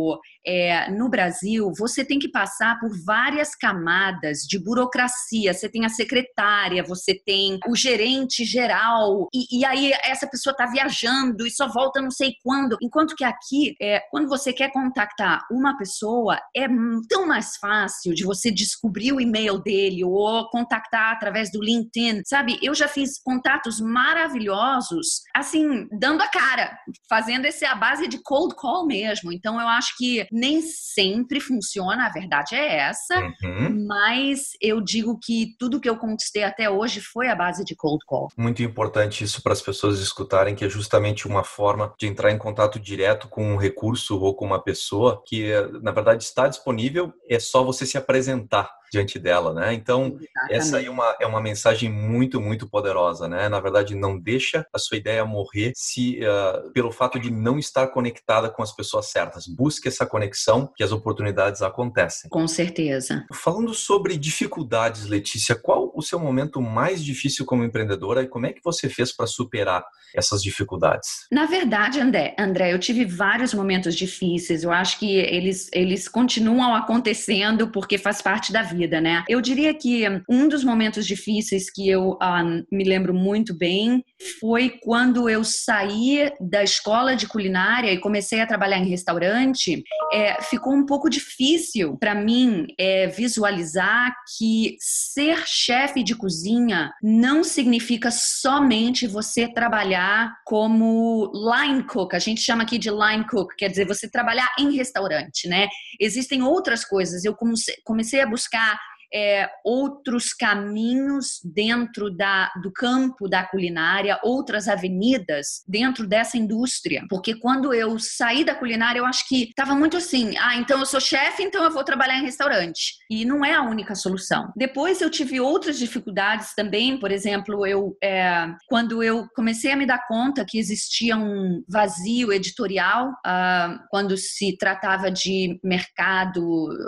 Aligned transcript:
é, 0.45 0.89
no 0.91 1.09
Brasil, 1.09 1.71
você 1.77 2.03
tem 2.03 2.19
que 2.19 2.29
passar 2.29 2.79
por 2.79 2.89
várias 3.05 3.55
camadas 3.55 4.39
de 4.39 4.57
burocracia. 4.57 5.53
Você 5.53 5.69
tem 5.69 5.85
a 5.85 5.89
secretária, 5.89 6.83
você 6.83 7.13
tem 7.25 7.59
o 7.67 7.75
gerente 7.75 8.43
geral, 8.45 9.27
e, 9.33 9.59
e 9.59 9.65
aí 9.65 9.91
essa 10.03 10.27
pessoa 10.27 10.51
está 10.51 10.65
viajando 10.65 11.45
e 11.45 11.51
só 11.51 11.67
volta 11.67 12.01
não 12.01 12.11
sei 12.11 12.33
quando. 12.43 12.77
Enquanto 12.81 13.15
que 13.15 13.23
aqui, 13.23 13.75
é, 13.81 13.99
quando 14.11 14.27
você 14.27 14.53
quer 14.53 14.71
contactar 14.71 15.45
uma 15.51 15.77
pessoa, 15.77 16.39
é 16.55 16.67
tão 17.09 17.27
mais 17.27 17.57
fácil 17.57 18.13
de 18.13 18.23
você 18.23 18.51
descobrir 18.51 19.13
o 19.13 19.21
e-mail 19.21 19.59
dele 19.59 20.03
ou 20.03 20.49
contactar 20.49 21.13
através 21.13 21.51
do 21.51 21.63
LinkedIn, 21.63 22.21
sabe? 22.25 22.57
Eu 22.61 22.73
já 22.73 22.87
fiz 22.87 23.21
contatos 23.21 23.79
maravilhosos, 23.79 25.21
assim, 25.35 25.87
dando 25.91 26.21
a 26.21 26.27
cara, 26.27 26.77
fazendo 27.09 27.45
esse 27.45 27.65
a 27.65 27.75
base 27.75 28.07
de 28.07 28.21
cold 28.23 28.55
call 28.55 28.85
mesmo. 28.85 29.31
Então 29.31 29.59
eu 29.59 29.67
acho 29.67 29.95
que 29.97 30.25
nem 30.31 30.61
sempre 30.61 31.39
funciona, 31.39 32.05
a 32.05 32.09
verdade 32.11 32.55
é 32.55 32.77
essa, 32.77 33.19
uhum. 33.43 33.85
mas 33.87 34.51
eu 34.61 34.81
digo 34.81 35.19
que 35.21 35.55
tudo 35.57 35.79
que 35.79 35.89
eu 35.89 35.97
conquistei 35.97 36.43
até 36.43 36.69
hoje 36.69 37.01
foi 37.01 37.27
a 37.27 37.35
base 37.35 37.63
de 37.63 37.75
cold 37.75 38.03
call. 38.05 38.29
Muito 38.37 38.61
importante 38.63 39.23
isso 39.23 39.41
para 39.41 39.53
as 39.53 39.61
pessoas 39.61 39.99
escutarem, 39.99 40.55
que 40.55 40.65
é 40.65 40.69
justamente 40.69 41.27
uma 41.27 41.43
forma 41.43 41.93
de 41.97 42.07
entrar 42.07 42.31
em 42.31 42.37
contato 42.37 42.79
direto 42.79 43.27
com 43.27 43.53
um 43.53 43.57
recurso 43.57 44.19
ou 44.19 44.35
com 44.35 44.45
uma 44.45 44.61
pessoa 44.61 45.21
que, 45.25 45.51
na 45.81 45.91
verdade, 45.91 46.23
está 46.23 46.47
disponível, 46.47 47.13
é 47.29 47.39
só 47.39 47.63
você 47.63 47.85
se 47.85 47.97
apresentar. 47.97 48.69
Diante 48.91 49.19
dela, 49.19 49.53
né? 49.53 49.73
Então, 49.73 50.17
Exatamente. 50.19 50.53
essa 50.53 50.81
é 50.81 50.89
uma, 50.89 51.15
é 51.19 51.27
uma 51.27 51.41
mensagem 51.41 51.91
muito, 51.91 52.41
muito 52.41 52.67
poderosa, 52.67 53.27
né? 53.27 53.49
Na 53.49 53.59
verdade, 53.59 53.95
não 53.95 54.19
deixa 54.19 54.65
a 54.73 54.79
sua 54.79 54.97
ideia 54.97 55.25
morrer 55.25 55.71
se 55.75 56.19
uh, 56.19 56.71
pelo 56.71 56.91
fato 56.91 57.19
de 57.19 57.31
não 57.31 57.59
estar 57.59 57.87
conectada 57.87 58.49
com 58.49 58.61
as 58.61 58.75
pessoas 58.75 59.07
certas. 59.07 59.47
Busque 59.47 59.87
essa 59.87 60.05
conexão 60.05 60.71
que 60.75 60.83
as 60.83 60.91
oportunidades 60.91 61.61
acontecem. 61.61 62.29
Com 62.29 62.47
certeza. 62.47 63.25
Falando 63.33 63.73
sobre 63.73 64.17
dificuldades, 64.17 65.05
Letícia, 65.05 65.55
qual 65.55 65.91
o 65.95 66.01
seu 66.01 66.19
momento 66.19 66.61
mais 66.61 67.03
difícil 67.03 67.45
como 67.45 67.63
empreendedora 67.63 68.23
e 68.23 68.27
como 68.27 68.45
é 68.45 68.53
que 68.53 68.61
você 68.63 68.89
fez 68.89 69.15
para 69.15 69.27
superar 69.27 69.83
essas 70.15 70.41
dificuldades? 70.41 71.25
Na 71.31 71.45
verdade, 71.45 71.99
André, 71.99 72.35
André, 72.37 72.73
eu 72.73 72.79
tive 72.79 73.05
vários 73.05 73.53
momentos 73.53 73.95
difíceis. 73.95 74.63
Eu 74.63 74.71
acho 74.71 74.97
que 74.99 75.17
eles, 75.17 75.69
eles 75.73 76.07
continuam 76.07 76.75
acontecendo 76.75 77.69
porque 77.69 77.97
faz 77.97 78.21
parte 78.21 78.51
da 78.51 78.61
vida, 78.61 78.78
né? 78.87 79.23
Eu 79.27 79.41
diria 79.41 79.73
que 79.73 80.03
um 80.29 80.47
dos 80.47 80.63
momentos 80.63 81.05
difíceis 81.05 81.69
que 81.71 81.89
eu 81.89 82.11
uh, 82.11 82.65
me 82.71 82.83
lembro 82.83 83.13
muito 83.13 83.53
bem 83.53 84.03
foi 84.39 84.69
quando 84.81 85.29
eu 85.29 85.43
saí 85.43 86.31
da 86.39 86.63
escola 86.63 87.15
de 87.15 87.27
culinária 87.27 87.91
e 87.91 87.99
comecei 87.99 88.41
a 88.41 88.47
trabalhar 88.47 88.77
em 88.77 88.89
restaurante. 88.89 89.83
É, 90.13 90.41
ficou 90.41 90.73
um 90.73 90.85
pouco 90.85 91.09
difícil 91.09 91.97
para 91.97 92.15
mim 92.15 92.67
é, 92.77 93.07
visualizar 93.07 94.13
que 94.37 94.75
ser 94.79 95.43
chefe 95.45 96.03
de 96.03 96.15
cozinha 96.15 96.91
não 97.01 97.43
significa 97.43 98.09
somente 98.11 99.07
você 99.07 99.47
trabalhar 99.47 100.33
como 100.45 101.31
line 101.33 101.83
cook. 101.83 102.13
A 102.13 102.19
gente 102.19 102.41
chama 102.41 102.63
aqui 102.63 102.77
de 102.77 102.89
line 102.89 103.25
cook, 103.27 103.53
quer 103.57 103.69
dizer, 103.69 103.85
você 103.85 104.09
trabalhar 104.09 104.47
em 104.59 104.75
restaurante, 104.75 105.47
né? 105.47 105.67
Existem 105.99 106.43
outras 106.43 106.83
coisas. 106.85 107.23
Eu 107.23 107.35
comecei 107.83 108.21
a 108.21 108.27
buscar 108.27 108.68
é, 109.13 109.49
outros 109.63 110.33
caminhos 110.33 111.39
dentro 111.43 112.09
da, 112.09 112.51
do 112.61 112.71
campo 112.71 113.27
da 113.27 113.43
culinária, 113.43 114.19
outras 114.23 114.67
avenidas 114.67 115.63
dentro 115.67 116.07
dessa 116.07 116.37
indústria. 116.37 117.05
Porque 117.09 117.35
quando 117.35 117.73
eu 117.73 117.97
saí 117.99 118.43
da 118.43 118.55
culinária, 118.55 118.99
eu 118.99 119.05
acho 119.05 119.27
que 119.27 119.43
estava 119.43 119.75
muito 119.75 119.97
assim: 119.97 120.35
ah, 120.37 120.55
então 120.55 120.79
eu 120.79 120.85
sou 120.85 120.99
chefe, 120.99 121.43
então 121.43 121.63
eu 121.63 121.71
vou 121.71 121.83
trabalhar 121.83 122.17
em 122.17 122.23
restaurante. 122.23 122.95
E 123.09 123.25
não 123.25 123.43
é 123.43 123.53
a 123.53 123.63
única 123.63 123.95
solução. 123.95 124.51
Depois 124.55 125.01
eu 125.01 125.09
tive 125.09 125.39
outras 125.39 125.77
dificuldades 125.77 126.53
também, 126.55 126.99
por 126.99 127.11
exemplo, 127.11 127.65
eu 127.65 127.97
é, 128.03 128.47
quando 128.67 129.01
eu 129.03 129.27
comecei 129.35 129.71
a 129.71 129.75
me 129.75 129.85
dar 129.85 130.05
conta 130.07 130.45
que 130.45 130.59
existia 130.59 131.17
um 131.17 131.63
vazio 131.67 132.31
editorial 132.31 133.09
uh, 133.09 133.79
quando 133.89 134.15
se 134.17 134.57
tratava 134.57 135.11
de 135.11 135.59
mercado 135.63 136.43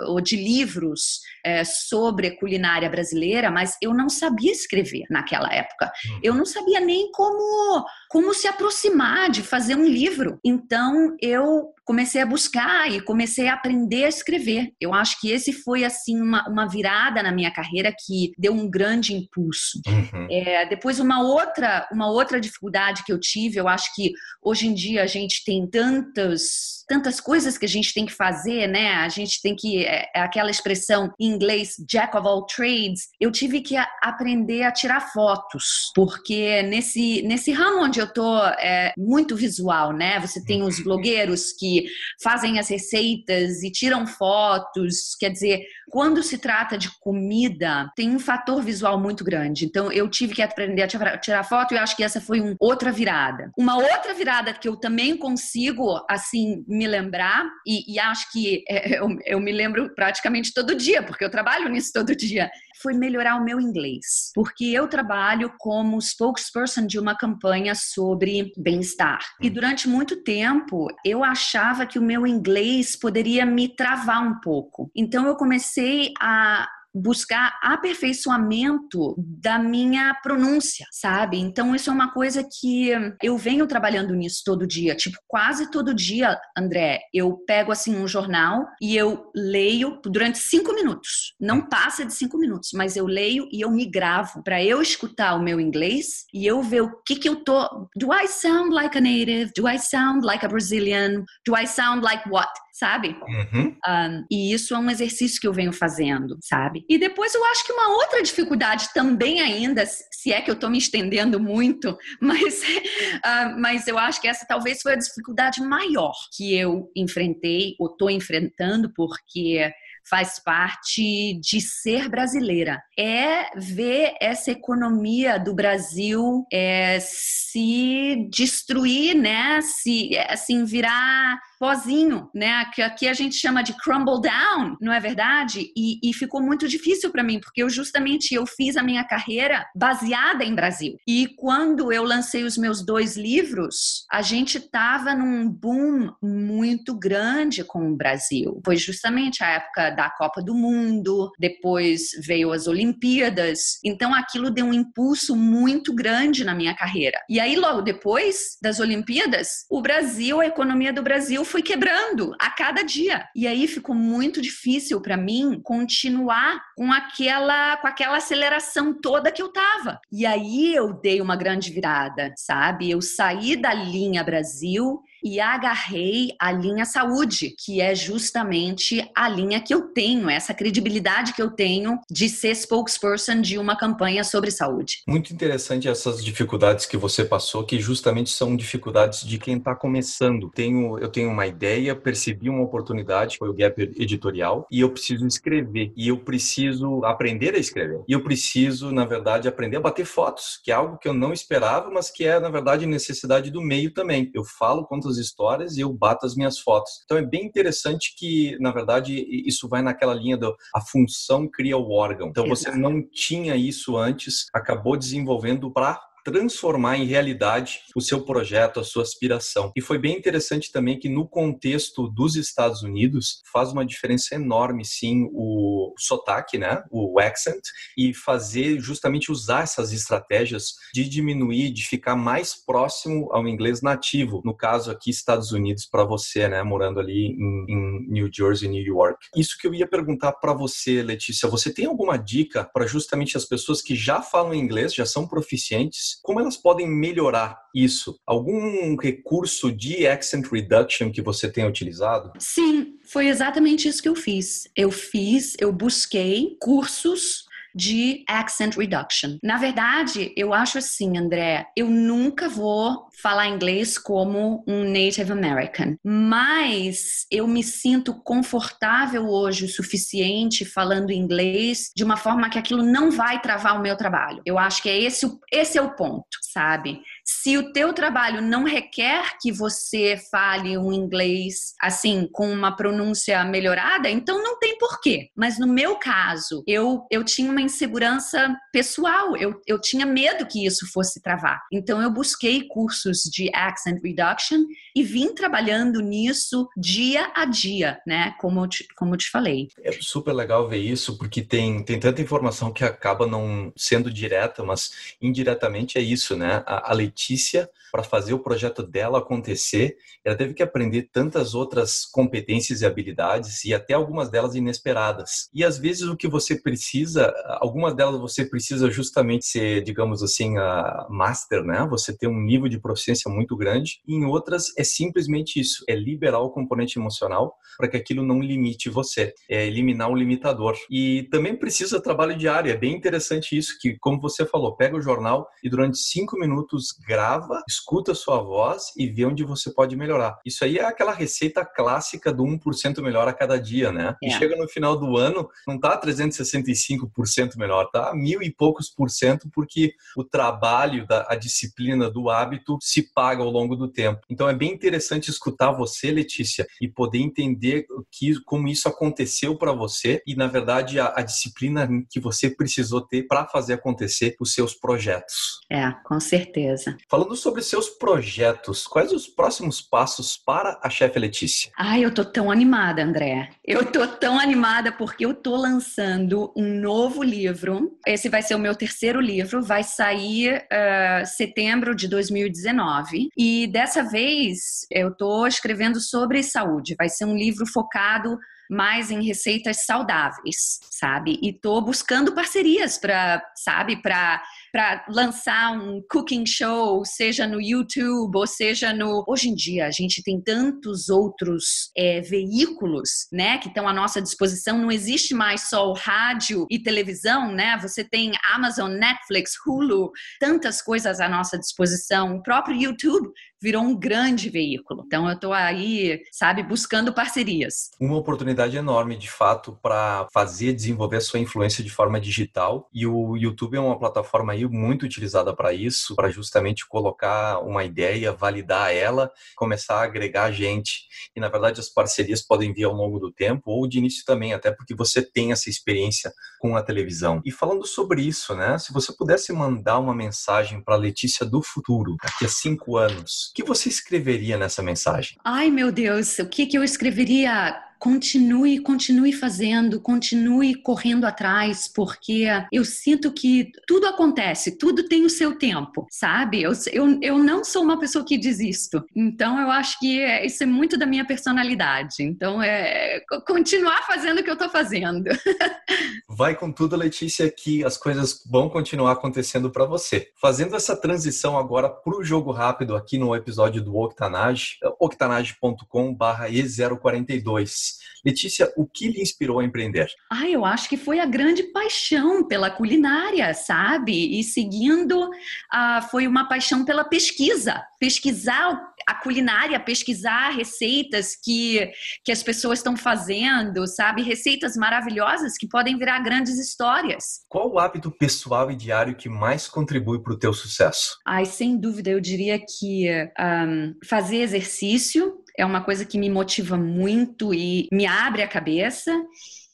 ou 0.06 0.20
de 0.20 0.36
livros 0.36 1.20
é, 1.44 1.64
sobre 1.64 2.11
sobre 2.12 2.32
culinária 2.32 2.90
brasileira, 2.90 3.50
mas 3.50 3.76
eu 3.80 3.94
não 3.94 4.08
sabia 4.08 4.52
escrever 4.52 5.04
naquela 5.08 5.52
época. 5.52 5.90
Uhum. 6.06 6.20
Eu 6.22 6.34
não 6.34 6.44
sabia 6.44 6.78
nem 6.78 7.10
como 7.10 7.84
como 8.12 8.34
se 8.34 8.46
aproximar 8.46 9.30
de 9.30 9.40
fazer 9.40 9.74
um 9.74 9.86
livro. 9.86 10.38
Então 10.44 11.16
eu 11.18 11.72
comecei 11.82 12.20
a 12.20 12.26
buscar 12.26 12.92
e 12.92 13.00
comecei 13.00 13.48
a 13.48 13.54
aprender 13.54 14.04
a 14.04 14.08
escrever. 14.08 14.70
Eu 14.78 14.92
acho 14.92 15.18
que 15.18 15.30
esse 15.30 15.50
foi 15.50 15.82
assim 15.82 16.20
uma, 16.20 16.46
uma 16.46 16.68
virada 16.68 17.22
na 17.22 17.32
minha 17.32 17.50
carreira 17.50 17.90
que 17.90 18.32
deu 18.38 18.52
um 18.52 18.70
grande 18.70 19.14
impulso. 19.14 19.80
Uhum. 19.86 20.26
É, 20.30 20.66
depois 20.66 21.00
uma 21.00 21.22
outra 21.22 21.88
uma 21.90 22.08
outra 22.10 22.38
dificuldade 22.38 23.02
que 23.02 23.12
eu 23.12 23.18
tive, 23.18 23.58
eu 23.58 23.66
acho 23.66 23.94
que 23.94 24.12
hoje 24.42 24.66
em 24.66 24.74
dia 24.74 25.02
a 25.02 25.06
gente 25.06 25.42
tem 25.42 25.66
tantas 25.66 26.82
tantas 26.86 27.20
coisas 27.20 27.56
que 27.56 27.64
a 27.64 27.68
gente 27.68 27.94
tem 27.94 28.04
que 28.04 28.12
fazer, 28.12 28.66
né? 28.66 28.92
A 28.96 29.08
gente 29.08 29.40
tem 29.40 29.56
que 29.56 29.86
é, 29.86 30.10
é 30.14 30.20
aquela 30.20 30.50
expressão 30.50 31.10
em 31.18 31.28
inglês 31.30 31.76
jack 31.88 32.14
of 32.14 32.26
all 32.26 32.44
trades. 32.44 33.08
Eu 33.18 33.32
tive 33.32 33.62
que 33.62 33.76
a, 33.76 33.88
aprender 34.02 34.64
a 34.64 34.72
tirar 34.72 35.00
fotos, 35.12 35.90
porque 35.94 36.62
nesse 36.64 37.22
nesse 37.22 37.50
ramo 37.50 37.84
onde 37.84 38.01
eu 38.02 38.12
tô 38.12 38.38
é 38.44 38.92
muito 38.96 39.36
visual, 39.36 39.92
né? 39.92 40.20
Você 40.20 40.44
tem 40.44 40.62
os 40.62 40.80
blogueiros 40.80 41.52
que 41.52 41.86
fazem 42.22 42.58
as 42.58 42.68
receitas 42.68 43.62
e 43.62 43.70
tiram 43.70 44.06
fotos, 44.06 45.14
quer 45.18 45.30
dizer, 45.30 45.62
quando 45.88 46.22
se 46.22 46.38
trata 46.38 46.78
de 46.78 46.90
comida, 47.00 47.90
tem 47.94 48.10
um 48.10 48.18
fator 48.18 48.62
visual 48.62 48.98
muito 48.98 49.24
grande. 49.24 49.64
Então 49.64 49.92
eu 49.92 50.08
tive 50.08 50.34
que 50.34 50.42
aprender 50.42 50.82
a 50.82 51.18
tirar 51.18 51.44
foto 51.44 51.74
e 51.74 51.78
acho 51.78 51.96
que 51.96 52.04
essa 52.04 52.20
foi 52.20 52.40
uma 52.40 52.56
outra 52.58 52.90
virada. 52.90 53.50
Uma 53.56 53.76
outra 53.76 54.14
virada 54.14 54.52
que 54.52 54.68
eu 54.68 54.76
também 54.76 55.16
consigo 55.16 56.04
assim 56.08 56.64
me 56.66 56.86
lembrar 56.86 57.44
e, 57.66 57.94
e 57.94 57.98
acho 57.98 58.30
que 58.32 58.64
é, 58.68 58.98
eu, 58.98 59.08
eu 59.24 59.40
me 59.40 59.52
lembro 59.52 59.94
praticamente 59.94 60.52
todo 60.52 60.74
dia, 60.74 61.02
porque 61.02 61.24
eu 61.24 61.30
trabalho 61.30 61.68
nisso 61.68 61.90
todo 61.92 62.16
dia 62.16 62.50
foi 62.80 62.94
melhorar 62.94 63.36
o 63.36 63.44
meu 63.44 63.60
inglês, 63.60 64.30
porque 64.34 64.64
eu 64.66 64.88
trabalho 64.88 65.52
como 65.58 66.00
spokesperson 66.00 66.86
de 66.86 66.98
uma 66.98 67.16
campanha 67.16 67.74
sobre 67.74 68.52
bem-estar. 68.56 69.20
E 69.40 69.50
durante 69.50 69.88
muito 69.88 70.22
tempo 70.22 70.88
eu 71.04 71.24
achava 71.24 71.86
que 71.86 71.98
o 71.98 72.02
meu 72.02 72.26
inglês 72.26 72.96
poderia 72.96 73.44
me 73.44 73.68
travar 73.68 74.22
um 74.22 74.40
pouco. 74.40 74.90
Então 74.94 75.26
eu 75.26 75.36
comecei 75.36 76.12
a 76.20 76.68
buscar 76.94 77.58
aperfeiçoamento 77.62 79.14
da 79.18 79.58
minha 79.58 80.14
pronúncia, 80.22 80.86
sabe? 80.90 81.38
Então 81.38 81.74
isso 81.74 81.90
é 81.90 81.92
uma 81.92 82.12
coisa 82.12 82.46
que 82.60 82.90
eu 83.22 83.36
venho 83.36 83.66
trabalhando 83.66 84.14
nisso 84.14 84.42
todo 84.44 84.66
dia, 84.66 84.94
tipo 84.94 85.16
quase 85.26 85.70
todo 85.70 85.94
dia, 85.94 86.38
André, 86.56 87.00
eu 87.12 87.36
pego 87.46 87.72
assim 87.72 87.96
um 87.96 88.06
jornal 88.06 88.66
e 88.80 88.96
eu 88.96 89.30
leio 89.34 90.00
durante 90.04 90.38
cinco 90.38 90.74
minutos. 90.74 91.34
Não 91.40 91.68
passa 91.68 92.04
de 92.04 92.12
cinco 92.12 92.38
minutos, 92.38 92.70
mas 92.74 92.96
eu 92.96 93.06
leio 93.06 93.48
e 93.50 93.60
eu 93.60 93.70
me 93.70 93.86
gravo 93.86 94.42
para 94.42 94.62
eu 94.62 94.82
escutar 94.82 95.34
o 95.34 95.42
meu 95.42 95.60
inglês 95.60 96.24
e 96.32 96.46
eu 96.46 96.62
ver 96.62 96.82
o 96.82 97.02
que 97.06 97.16
que 97.16 97.28
eu 97.28 97.36
tô. 97.36 97.88
Do 97.96 98.12
I 98.12 98.28
sound 98.28 98.74
like 98.74 98.96
a 98.96 99.00
native? 99.00 99.52
Do 99.56 99.68
I 99.68 99.78
sound 99.78 100.24
like 100.26 100.44
a 100.44 100.48
Brazilian? 100.48 101.24
Do 101.46 101.56
I 101.56 101.66
sound 101.66 102.02
like 102.04 102.28
what? 102.28 102.50
Sabe? 102.72 103.14
Uhum. 103.28 103.76
Um, 103.86 104.26
e 104.30 104.52
isso 104.52 104.74
é 104.74 104.78
um 104.78 104.90
exercício 104.90 105.38
que 105.38 105.46
eu 105.46 105.52
venho 105.52 105.72
fazendo, 105.72 106.38
sabe? 106.42 106.84
E 106.88 106.96
depois 106.98 107.34
eu 107.34 107.44
acho 107.44 107.66
que 107.66 107.72
uma 107.72 107.88
outra 107.96 108.22
dificuldade 108.22 108.88
também 108.94 109.40
ainda, 109.42 109.84
se 109.86 110.32
é 110.32 110.40
que 110.40 110.50
eu 110.50 110.56
tô 110.56 110.70
me 110.70 110.78
estendendo 110.78 111.38
muito, 111.38 111.96
mas, 112.20 112.62
uh, 112.62 113.60
mas 113.60 113.86
eu 113.86 113.98
acho 113.98 114.20
que 114.20 114.28
essa 114.28 114.46
talvez 114.48 114.80
foi 114.80 114.94
a 114.94 114.98
dificuldade 114.98 115.60
maior 115.60 116.14
que 116.34 116.56
eu 116.56 116.90
enfrentei 116.96 117.76
ou 117.78 117.94
tô 117.94 118.08
enfrentando, 118.08 118.90
porque 118.94 119.70
faz 120.08 120.38
parte 120.38 121.38
de 121.40 121.60
ser 121.60 122.08
brasileira. 122.08 122.82
É 122.98 123.50
ver 123.56 124.14
essa 124.20 124.50
economia 124.50 125.38
do 125.38 125.54
Brasil 125.54 126.44
é, 126.52 126.98
se 127.00 128.28
destruir, 128.30 129.14
né? 129.14 129.60
Se 129.62 130.10
assim 130.28 130.64
virar 130.64 131.38
pozinho, 131.62 132.28
né? 132.34 132.64
Que 132.74 132.82
aqui 132.82 133.06
a 133.06 133.14
gente 133.14 133.36
chama 133.36 133.62
de 133.62 133.72
crumble 133.74 134.20
down, 134.20 134.76
não 134.80 134.92
é 134.92 134.98
verdade? 134.98 135.70
E, 135.76 136.00
e 136.02 136.12
ficou 136.12 136.42
muito 136.42 136.66
difícil 136.66 137.12
para 137.12 137.22
mim, 137.22 137.38
porque 137.38 137.62
eu 137.62 137.70
justamente 137.70 138.34
eu 138.34 138.44
fiz 138.44 138.76
a 138.76 138.82
minha 138.82 139.04
carreira 139.04 139.64
baseada 139.72 140.42
em 140.42 140.56
Brasil. 140.56 140.96
E 141.06 141.28
quando 141.36 141.92
eu 141.92 142.02
lancei 142.02 142.42
os 142.42 142.58
meus 142.58 142.84
dois 142.84 143.16
livros, 143.16 144.04
a 144.10 144.22
gente 144.22 144.58
tava 144.58 145.14
num 145.14 145.48
boom 145.48 146.10
muito 146.20 146.98
grande 146.98 147.62
com 147.62 147.92
o 147.92 147.96
Brasil. 147.96 148.60
Foi 148.64 148.74
justamente 148.74 149.44
a 149.44 149.50
época 149.50 149.90
da 149.90 150.10
Copa 150.10 150.42
do 150.42 150.56
Mundo, 150.56 151.30
depois 151.38 152.08
veio 152.26 152.50
as 152.50 152.66
Olimpíadas. 152.66 153.78
Então 153.84 154.12
aquilo 154.12 154.50
deu 154.50 154.66
um 154.66 154.74
impulso 154.74 155.36
muito 155.36 155.94
grande 155.94 156.42
na 156.42 156.56
minha 156.56 156.74
carreira. 156.74 157.20
E 157.30 157.38
aí 157.38 157.54
logo 157.54 157.82
depois 157.82 158.58
das 158.60 158.80
Olimpíadas, 158.80 159.64
o 159.70 159.80
Brasil, 159.80 160.40
a 160.40 160.46
economia 160.48 160.92
do 160.92 161.04
Brasil 161.04 161.44
foi 161.52 161.62
quebrando 161.62 162.34
a 162.40 162.50
cada 162.50 162.82
dia. 162.82 163.28
E 163.36 163.46
aí 163.46 163.68
ficou 163.68 163.94
muito 163.94 164.40
difícil 164.40 165.02
para 165.02 165.18
mim 165.18 165.60
continuar 165.62 166.62
com 166.74 166.90
aquela 166.90 167.76
com 167.76 167.86
aquela 167.86 168.16
aceleração 168.16 168.98
toda 168.98 169.30
que 169.30 169.42
eu 169.42 169.52
tava. 169.52 170.00
E 170.10 170.24
aí 170.24 170.74
eu 170.74 170.94
dei 170.94 171.20
uma 171.20 171.36
grande 171.36 171.70
virada, 171.70 172.32
sabe? 172.38 172.90
Eu 172.90 173.02
saí 173.02 173.54
da 173.54 173.74
linha 173.74 174.24
Brasil 174.24 175.02
e 175.22 175.40
agarrei 175.40 176.30
a 176.38 176.52
linha 176.52 176.84
saúde, 176.84 177.54
que 177.58 177.80
é 177.80 177.94
justamente 177.94 179.08
a 179.14 179.28
linha 179.28 179.60
que 179.60 179.72
eu 179.72 179.82
tenho, 179.88 180.28
essa 180.28 180.54
credibilidade 180.54 181.32
que 181.32 181.42
eu 181.42 181.50
tenho 181.50 181.98
de 182.10 182.28
ser 182.28 182.54
spokesperson 182.54 183.40
de 183.40 183.58
uma 183.58 183.76
campanha 183.76 184.24
sobre 184.24 184.50
saúde. 184.50 185.02
Muito 185.06 185.32
interessante 185.32 185.88
essas 185.88 186.24
dificuldades 186.24 186.86
que 186.86 186.96
você 186.96 187.24
passou, 187.24 187.64
que 187.64 187.80
justamente 187.80 188.30
são 188.30 188.56
dificuldades 188.56 189.26
de 189.26 189.38
quem 189.38 189.58
está 189.58 189.74
começando. 189.74 190.50
Tenho, 190.54 190.98
eu 190.98 191.08
tenho 191.08 191.30
uma 191.30 191.46
ideia, 191.46 191.94
percebi 191.94 192.48
uma 192.48 192.62
oportunidade, 192.62 193.38
foi 193.38 193.48
o 193.48 193.54
gap 193.54 193.80
editorial, 193.80 194.66
e 194.70 194.80
eu 194.80 194.90
preciso 194.90 195.26
escrever, 195.26 195.92
e 195.96 196.08
eu 196.08 196.18
preciso 196.18 197.04
aprender 197.04 197.54
a 197.54 197.58
escrever. 197.58 198.02
E 198.08 198.12
eu 198.12 198.22
preciso, 198.22 198.90
na 198.90 199.04
verdade, 199.04 199.48
aprender 199.48 199.76
a 199.76 199.80
bater 199.80 200.04
fotos, 200.04 200.60
que 200.62 200.70
é 200.70 200.74
algo 200.74 200.98
que 200.98 201.08
eu 201.08 201.14
não 201.14 201.32
esperava, 201.32 201.90
mas 201.90 202.10
que 202.10 202.24
é, 202.24 202.38
na 202.40 202.48
verdade, 202.48 202.86
necessidade 202.86 203.50
do 203.50 203.60
meio 203.60 203.92
também. 203.92 204.30
Eu 204.34 204.44
falo 204.44 204.84
quantas 204.84 205.11
as 205.12 205.18
histórias 205.18 205.76
e 205.76 205.80
eu 205.80 205.92
bato 205.92 206.26
as 206.26 206.34
minhas 206.34 206.58
fotos. 206.58 207.02
Então 207.04 207.16
é 207.16 207.22
bem 207.22 207.44
interessante 207.44 208.14
que, 208.16 208.56
na 208.60 208.72
verdade, 208.72 209.24
isso 209.46 209.68
vai 209.68 209.82
naquela 209.82 210.14
linha 210.14 210.36
da 210.36 210.52
a 210.74 210.80
função 210.80 211.48
cria 211.48 211.76
o 211.76 211.90
órgão. 211.90 212.28
Então 212.28 212.48
você 212.48 212.70
não 212.70 213.02
tinha 213.02 213.54
isso 213.56 213.96
antes, 213.96 214.46
acabou 214.52 214.96
desenvolvendo 214.96 215.70
para 215.70 216.00
transformar 216.24 216.96
em 216.96 217.04
realidade 217.04 217.80
o 217.94 218.00
seu 218.00 218.24
projeto, 218.24 218.80
a 218.80 218.84
sua 218.84 219.02
aspiração. 219.02 219.72
E 219.76 219.80
foi 219.80 219.98
bem 219.98 220.16
interessante 220.16 220.70
também 220.70 220.98
que 220.98 221.08
no 221.08 221.28
contexto 221.28 222.08
dos 222.08 222.36
Estados 222.36 222.82
Unidos 222.82 223.42
faz 223.52 223.72
uma 223.72 223.84
diferença 223.84 224.34
enorme 224.34 224.84
sim 224.84 225.28
o 225.32 225.94
sotaque, 225.98 226.58
né, 226.58 226.82
o 226.90 227.18
accent 227.20 227.62
e 227.96 228.14
fazer 228.14 228.78
justamente 228.80 229.30
usar 229.30 229.62
essas 229.62 229.92
estratégias 229.92 230.72
de 230.94 231.08
diminuir, 231.08 231.70
de 231.72 231.86
ficar 231.86 232.16
mais 232.16 232.54
próximo 232.54 233.28
ao 233.32 233.46
inglês 233.46 233.82
nativo. 233.82 234.42
No 234.44 234.56
caso 234.56 234.90
aqui 234.90 235.10
Estados 235.10 235.52
Unidos 235.52 235.86
para 235.86 236.04
você, 236.04 236.48
né, 236.48 236.62
morando 236.62 237.00
ali 237.00 237.26
em, 237.26 237.64
em 237.68 238.06
New 238.08 238.28
Jersey, 238.32 238.68
New 238.68 238.82
York. 238.82 239.18
Isso 239.36 239.56
que 239.58 239.66
eu 239.66 239.74
ia 239.74 239.86
perguntar 239.86 240.32
para 240.32 240.52
você, 240.52 241.02
Letícia, 241.02 241.48
você 241.48 241.72
tem 241.72 241.86
alguma 241.86 242.16
dica 242.16 242.64
para 242.64 242.86
justamente 242.86 243.36
as 243.36 243.44
pessoas 243.44 243.80
que 243.82 243.94
já 243.94 244.22
falam 244.22 244.54
inglês, 244.54 244.94
já 244.94 245.06
são 245.06 245.26
proficientes 245.26 246.11
como 246.22 246.40
elas 246.40 246.56
podem 246.56 246.88
melhorar 246.88 247.58
isso? 247.74 248.18
Algum 248.26 248.96
recurso 248.96 249.70
de 249.70 250.06
accent 250.06 250.46
reduction 250.50 251.10
que 251.10 251.22
você 251.22 251.50
tenha 251.50 251.68
utilizado? 251.68 252.32
Sim, 252.38 252.98
foi 253.04 253.28
exatamente 253.28 253.88
isso 253.88 254.02
que 254.02 254.08
eu 254.08 254.16
fiz. 254.16 254.68
Eu 254.76 254.90
fiz, 254.90 255.54
eu 255.60 255.72
busquei 255.72 256.56
cursos 256.60 257.46
de 257.74 258.24
accent 258.28 258.76
reduction. 258.76 259.38
Na 259.42 259.56
verdade, 259.56 260.32
eu 260.36 260.52
acho 260.52 260.78
assim, 260.78 261.16
André, 261.16 261.66
eu 261.76 261.88
nunca 261.88 262.48
vou 262.48 263.06
falar 263.20 263.48
inglês 263.48 263.98
como 263.98 264.64
um 264.66 264.84
Native 264.84 265.32
American, 265.32 265.96
mas 266.04 267.26
eu 267.30 267.46
me 267.46 267.62
sinto 267.62 268.14
confortável 268.14 269.28
hoje 269.28 269.64
o 269.64 269.68
suficiente 269.68 270.64
falando 270.64 271.12
inglês 271.12 271.90
de 271.94 272.04
uma 272.04 272.16
forma 272.16 272.50
que 272.50 272.58
aquilo 272.58 272.82
não 272.82 273.10
vai 273.10 273.40
travar 273.40 273.76
o 273.76 273.82
meu 273.82 273.96
trabalho. 273.96 274.42
Eu 274.44 274.58
acho 274.58 274.82
que 274.82 274.88
é 274.88 274.98
esse, 274.98 275.26
esse 275.50 275.78
é 275.78 275.82
o 275.82 275.94
ponto, 275.94 276.26
sabe? 276.52 277.00
Se 277.24 277.56
o 277.56 277.72
teu 277.72 277.92
trabalho 277.92 278.40
não 278.42 278.64
requer 278.64 279.36
que 279.40 279.52
você 279.52 280.16
fale 280.30 280.76
um 280.76 280.92
inglês 280.92 281.74
assim 281.80 282.28
com 282.32 282.50
uma 282.52 282.74
pronúncia 282.74 283.44
melhorada, 283.44 284.08
então 284.08 284.42
não 284.42 284.58
tem 284.58 284.76
porquê. 284.78 285.28
Mas 285.36 285.58
no 285.58 285.66
meu 285.66 285.96
caso, 285.96 286.62
eu, 286.66 287.06
eu 287.10 287.24
tinha 287.24 287.50
uma 287.50 287.60
insegurança 287.60 288.54
pessoal, 288.72 289.36
eu, 289.36 289.60
eu 289.66 289.80
tinha 289.80 290.04
medo 290.04 290.46
que 290.46 290.66
isso 290.66 290.90
fosse 290.92 291.20
travar. 291.20 291.60
Então 291.72 292.02
eu 292.02 292.10
busquei 292.10 292.66
cursos 292.68 293.22
de 293.22 293.50
accent 293.54 294.00
reduction 294.02 294.62
e 294.94 295.02
vim 295.02 295.34
trabalhando 295.34 296.00
nisso 296.00 296.68
dia 296.76 297.30
a 297.34 297.44
dia, 297.44 297.98
né? 298.06 298.34
Como 298.40 298.60
eu 298.60 298.68
te, 298.68 298.86
como 298.96 299.14
eu 299.14 299.18
te 299.18 299.30
falei. 299.30 299.68
É 299.82 299.92
super 299.92 300.32
legal 300.32 300.68
ver 300.68 300.78
isso, 300.78 301.16
porque 301.16 301.42
tem, 301.42 301.84
tem 301.84 301.98
tanta 301.98 302.22
informação 302.22 302.72
que 302.72 302.84
acaba 302.84 303.26
não 303.26 303.72
sendo 303.76 304.12
direta, 304.12 304.62
mas 304.62 305.14
indiretamente 305.20 305.98
é 305.98 306.00
isso, 306.00 306.36
né? 306.36 306.62
A, 306.66 306.90
a 306.90 306.94
Letícia 307.12 307.68
para 307.92 308.02
fazer 308.02 308.32
o 308.32 308.38
projeto 308.38 308.82
dela 308.82 309.18
acontecer, 309.18 309.96
ela 310.24 310.34
teve 310.34 310.54
que 310.54 310.62
aprender 310.62 311.10
tantas 311.12 311.54
outras 311.54 312.06
competências 312.06 312.80
e 312.80 312.86
habilidades 312.86 313.66
e 313.66 313.74
até 313.74 313.92
algumas 313.92 314.30
delas 314.30 314.54
inesperadas. 314.54 315.50
E 315.52 315.62
às 315.62 315.76
vezes 315.76 316.04
o 316.04 316.16
que 316.16 316.26
você 316.26 316.56
precisa, 316.56 317.30
algumas 317.60 317.94
delas 317.94 318.18
você 318.18 318.46
precisa 318.46 318.90
justamente 318.90 319.44
ser, 319.44 319.82
digamos 319.82 320.22
assim, 320.22 320.56
a 320.56 321.06
master, 321.10 321.62
né? 321.62 321.86
Você 321.90 322.16
ter 322.16 322.28
um 322.28 322.40
nível 322.40 322.68
de 322.68 322.80
proficiência 322.80 323.30
muito 323.30 323.54
grande. 323.54 324.00
E 324.08 324.14
em 324.14 324.24
outras 324.24 324.72
é 324.78 324.84
simplesmente 324.84 325.60
isso, 325.60 325.84
é 325.86 325.94
liberar 325.94 326.40
o 326.40 326.50
componente 326.50 326.98
emocional 326.98 327.54
para 327.76 327.88
que 327.88 327.96
aquilo 327.96 328.24
não 328.24 328.40
limite 328.40 328.88
você, 328.88 329.34
é 329.50 329.66
eliminar 329.66 330.10
o 330.10 330.16
limitador. 330.16 330.76
E 330.90 331.24
também 331.30 331.54
precisa 331.54 332.00
trabalho 332.00 332.36
diário. 332.36 332.72
É 332.72 332.76
bem 332.76 332.94
interessante 332.94 333.56
isso 333.56 333.76
que, 333.78 333.98
como 333.98 334.20
você 334.20 334.46
falou, 334.46 334.76
pega 334.76 334.96
o 334.96 335.02
jornal 335.02 335.46
e 335.62 335.68
durante 335.68 335.98
cinco 335.98 336.38
minutos 336.38 336.94
grava, 337.06 337.62
escuta 337.68 338.12
a 338.12 338.14
sua 338.14 338.38
voz 338.38 338.92
e 338.96 339.06
vê 339.08 339.24
onde 339.24 339.44
você 339.44 339.72
pode 339.72 339.96
melhorar. 339.96 340.38
Isso 340.44 340.64
aí 340.64 340.78
é 340.78 340.84
aquela 340.84 341.12
receita 341.12 341.64
clássica 341.64 342.32
do 342.32 342.44
1% 342.44 343.00
melhor 343.02 343.28
a 343.28 343.32
cada 343.32 343.58
dia, 343.58 343.92
né? 343.92 344.16
É. 344.22 344.28
E 344.28 344.30
chega 344.32 344.56
no 344.56 344.68
final 344.68 344.96
do 344.96 345.16
ano, 345.16 345.48
não 345.66 345.78
tá 345.78 346.00
365% 346.00 347.56
melhor, 347.56 347.90
tá 347.90 348.14
mil 348.14 348.42
e 348.42 348.50
poucos 348.50 348.88
por 348.90 349.10
cento, 349.10 349.48
porque 349.52 349.94
o 350.16 350.24
trabalho, 350.24 351.06
da, 351.06 351.26
a 351.28 351.34
disciplina 351.34 352.10
do 352.10 352.30
hábito 352.30 352.78
se 352.80 353.12
paga 353.12 353.42
ao 353.42 353.50
longo 353.50 353.76
do 353.76 353.88
tempo. 353.88 354.20
Então 354.28 354.48
é 354.48 354.54
bem 354.54 354.72
interessante 354.72 355.30
escutar 355.30 355.72
você, 355.72 356.10
Letícia, 356.10 356.66
e 356.80 356.88
poder 356.88 357.18
entender 357.18 357.86
que, 358.10 358.40
como 358.44 358.68
isso 358.68 358.88
aconteceu 358.88 359.56
para 359.56 359.72
você 359.72 360.22
e, 360.26 360.34
na 360.34 360.46
verdade, 360.46 360.98
a, 360.98 361.12
a 361.16 361.22
disciplina 361.22 361.88
que 362.10 362.20
você 362.20 362.50
precisou 362.50 363.00
ter 363.00 363.24
para 363.24 363.46
fazer 363.46 363.74
acontecer 363.74 364.36
os 364.40 364.52
seus 364.54 364.74
projetos. 364.74 365.60
É, 365.70 365.90
com 366.04 366.20
certeza. 366.20 366.91
Falando 367.08 367.36
sobre 367.36 367.62
seus 367.62 367.88
projetos, 367.88 368.86
quais 368.86 369.12
os 369.12 369.26
próximos 369.26 369.80
passos 369.80 370.36
para 370.36 370.78
a 370.82 370.90
chefe 370.90 371.18
Letícia? 371.18 371.70
Ai, 371.76 372.04
eu 372.04 372.12
tô 372.12 372.24
tão 372.24 372.50
animada, 372.50 373.02
André. 373.02 373.50
Eu 373.64 373.84
tô 373.90 374.06
tão 374.06 374.38
animada 374.38 374.92
porque 374.92 375.24
eu 375.24 375.34
tô 375.34 375.56
lançando 375.56 376.52
um 376.56 376.80
novo 376.80 377.22
livro. 377.22 377.98
Esse 378.06 378.28
vai 378.28 378.42
ser 378.42 378.54
o 378.54 378.58
meu 378.58 378.74
terceiro 378.74 379.20
livro, 379.20 379.62
vai 379.62 379.82
sair 379.82 380.66
uh, 380.72 381.26
setembro 381.26 381.94
de 381.94 382.08
2019. 382.08 383.28
E 383.36 383.66
dessa 383.66 384.02
vez 384.02 384.86
eu 384.90 385.14
tô 385.14 385.46
escrevendo 385.46 386.00
sobre 386.00 386.42
saúde. 386.42 386.94
Vai 386.98 387.08
ser 387.08 387.24
um 387.24 387.36
livro 387.36 387.66
focado 387.66 388.38
mais 388.72 389.10
em 389.10 389.22
receitas 389.22 389.84
saudáveis, 389.84 390.80
sabe? 390.90 391.38
E 391.42 391.52
tô 391.52 391.80
buscando 391.82 392.34
parcerias 392.34 392.96
para, 392.96 393.42
sabe, 393.54 394.00
para 394.00 394.42
para 394.72 395.04
lançar 395.08 395.72
um 395.72 396.02
cooking 396.10 396.46
show, 396.46 397.04
seja 397.04 397.46
no 397.46 397.60
YouTube 397.60 398.34
ou 398.34 398.46
seja 398.46 398.94
no. 398.94 399.22
Hoje 399.28 399.50
em 399.50 399.54
dia, 399.54 399.86
a 399.86 399.90
gente 399.90 400.22
tem 400.22 400.40
tantos 400.40 401.10
outros 401.10 401.90
é, 401.96 402.22
veículos, 402.22 403.28
né, 403.30 403.58
que 403.58 403.68
estão 403.68 403.86
à 403.86 403.92
nossa 403.92 404.22
disposição. 404.22 404.78
Não 404.78 404.90
existe 404.90 405.34
mais 405.34 405.68
só 405.68 405.90
o 405.90 405.92
rádio 405.92 406.66
e 406.70 406.82
televisão, 406.82 407.52
né? 407.52 407.76
Você 407.82 408.02
tem 408.02 408.32
Amazon, 408.54 408.92
Netflix, 408.92 409.52
Hulu, 409.66 410.10
tantas 410.40 410.80
coisas 410.80 411.20
à 411.20 411.28
nossa 411.28 411.58
disposição. 411.58 412.36
O 412.36 412.42
próprio 412.42 412.74
YouTube 412.74 413.30
virou 413.62 413.82
um 413.82 413.96
grande 413.96 414.50
veículo. 414.50 415.04
Então 415.06 415.28
eu 415.28 415.34
estou 415.34 415.52
aí, 415.52 416.20
sabe, 416.32 416.62
buscando 416.62 417.12
parcerias. 417.12 417.90
Uma 418.00 418.16
oportunidade 418.16 418.76
enorme, 418.76 419.16
de 419.16 419.30
fato, 419.30 419.78
para 419.80 420.26
fazer 420.32 420.72
desenvolver 420.72 421.18
a 421.18 421.20
sua 421.20 421.38
influência 421.38 421.84
de 421.84 421.90
forma 421.90 422.20
digital. 422.20 422.88
E 422.92 423.06
o 423.06 423.36
YouTube 423.36 423.76
é 423.76 423.80
uma 423.80 423.98
plataforma 423.98 424.52
aí 424.52 424.66
muito 424.66 425.04
utilizada 425.04 425.54
para 425.54 425.72
isso, 425.72 426.16
para 426.16 426.30
justamente 426.30 426.86
colocar 426.88 427.60
uma 427.60 427.84
ideia, 427.84 428.32
validar 428.32 428.92
ela, 428.92 429.30
começar 429.54 430.00
a 430.00 430.02
agregar 430.02 430.50
gente. 430.50 431.06
E 431.36 431.40
na 431.40 431.48
verdade 431.48 431.78
as 431.78 431.88
parcerias 431.88 432.42
podem 432.42 432.72
vir 432.72 432.84
ao 432.84 432.92
longo 432.92 433.20
do 433.20 433.30
tempo 433.30 433.70
ou 433.70 433.86
de 433.86 433.98
início 433.98 434.24
também, 434.24 434.52
até 434.52 434.72
porque 434.72 434.94
você 434.94 435.22
tem 435.22 435.52
essa 435.52 435.70
experiência 435.70 436.32
com 436.58 436.76
a 436.76 436.82
televisão. 436.82 437.40
E 437.44 437.52
falando 437.52 437.86
sobre 437.86 438.22
isso, 438.22 438.54
né? 438.54 438.78
Se 438.78 438.92
você 438.92 439.12
pudesse 439.12 439.52
mandar 439.52 439.98
uma 439.98 440.14
mensagem 440.14 440.82
para 440.82 440.96
Letícia 440.96 441.46
do 441.46 441.62
futuro, 441.62 442.16
daqui 442.22 442.44
a 442.44 442.48
cinco 442.48 442.96
anos, 442.96 443.51
que 443.52 443.64
você 443.64 443.88
escreveria 443.88 444.56
nessa 444.56 444.82
mensagem? 444.82 445.36
Ai, 445.44 445.70
meu 445.70 445.92
Deus, 445.92 446.38
o 446.38 446.46
que, 446.46 446.66
que 446.66 446.76
eu 446.76 446.84
escreveria? 446.84 447.80
Continue, 448.02 448.80
continue 448.80 449.32
fazendo, 449.32 450.00
continue 450.00 450.74
correndo 450.74 451.24
atrás, 451.24 451.86
porque 451.86 452.48
eu 452.72 452.84
sinto 452.84 453.32
que 453.32 453.70
tudo 453.86 454.08
acontece, 454.08 454.76
tudo 454.76 455.06
tem 455.06 455.24
o 455.24 455.30
seu 455.30 455.56
tempo, 455.56 456.04
sabe? 456.10 456.60
Eu, 456.60 456.72
eu, 456.90 457.16
eu 457.22 457.38
não 457.38 457.62
sou 457.62 457.84
uma 457.84 458.00
pessoa 458.00 458.24
que 458.24 458.36
desisto, 458.36 459.04
então 459.14 459.60
eu 459.60 459.70
acho 459.70 460.00
que 460.00 460.20
é, 460.20 460.44
isso 460.44 460.64
é 460.64 460.66
muito 460.66 460.98
da 460.98 461.06
minha 461.06 461.24
personalidade. 461.24 462.24
Então 462.24 462.60
é 462.60 463.22
continuar 463.46 464.04
fazendo 464.04 464.40
o 464.40 464.42
que 464.42 464.50
eu 464.50 464.58
tô 464.58 464.68
fazendo. 464.68 465.30
Vai 466.28 466.56
com 466.56 466.72
tudo, 466.72 466.96
Letícia, 466.96 467.48
que 467.48 467.84
as 467.84 467.96
coisas 467.96 468.42
vão 468.50 468.68
continuar 468.68 469.12
acontecendo 469.12 469.70
para 469.70 469.84
você. 469.84 470.28
Fazendo 470.40 470.74
essa 470.74 470.96
transição 470.96 471.56
agora 471.56 471.88
para 471.88 472.18
o 472.18 472.24
jogo 472.24 472.50
rápido 472.50 472.96
aqui 472.96 473.16
no 473.16 473.36
episódio 473.36 473.80
do 473.80 473.96
Octanage, 473.96 474.78
octanage.com/e042. 474.98 477.91
Letícia, 478.24 478.72
o 478.76 478.86
que 478.86 479.08
lhe 479.08 479.20
inspirou 479.20 479.58
a 479.58 479.64
empreender? 479.64 480.08
Ah, 480.30 480.48
eu 480.48 480.64
acho 480.64 480.88
que 480.88 480.96
foi 480.96 481.18
a 481.18 481.26
grande 481.26 481.64
paixão 481.64 482.46
pela 482.46 482.70
culinária, 482.70 483.52
sabe? 483.54 484.38
E 484.38 484.44
seguindo, 484.44 485.28
uh, 485.28 486.02
foi 486.10 486.26
uma 486.26 486.48
paixão 486.48 486.84
pela 486.84 487.04
pesquisa. 487.04 487.82
Pesquisar 487.98 488.80
a 489.06 489.14
culinária, 489.14 489.78
pesquisar 489.80 490.50
receitas 490.50 491.36
que, 491.36 491.90
que 492.24 492.30
as 492.30 492.42
pessoas 492.42 492.78
estão 492.78 492.96
fazendo, 492.96 493.86
sabe? 493.86 494.22
Receitas 494.22 494.76
maravilhosas 494.76 495.56
que 495.58 495.68
podem 495.68 495.98
virar 495.98 496.20
grandes 496.20 496.58
histórias. 496.58 497.40
Qual 497.48 497.72
o 497.72 497.78
hábito 497.78 498.10
pessoal 498.10 498.70
e 498.70 498.76
diário 498.76 499.16
que 499.16 499.28
mais 499.28 499.68
contribui 499.68 500.22
para 500.22 500.32
o 500.32 500.38
teu 500.38 500.52
sucesso? 500.52 501.18
Ai, 501.26 501.44
sem 501.44 501.76
dúvida, 501.76 502.10
eu 502.10 502.20
diria 502.20 502.58
que 502.58 503.08
um, 503.38 503.94
fazer 504.04 504.36
exercício 504.36 505.41
é 505.56 505.64
uma 505.64 505.82
coisa 505.82 506.04
que 506.04 506.18
me 506.18 506.30
motiva 506.30 506.76
muito 506.76 507.52
e 507.52 507.88
me 507.92 508.06
abre 508.06 508.42
a 508.42 508.48
cabeça. 508.48 509.12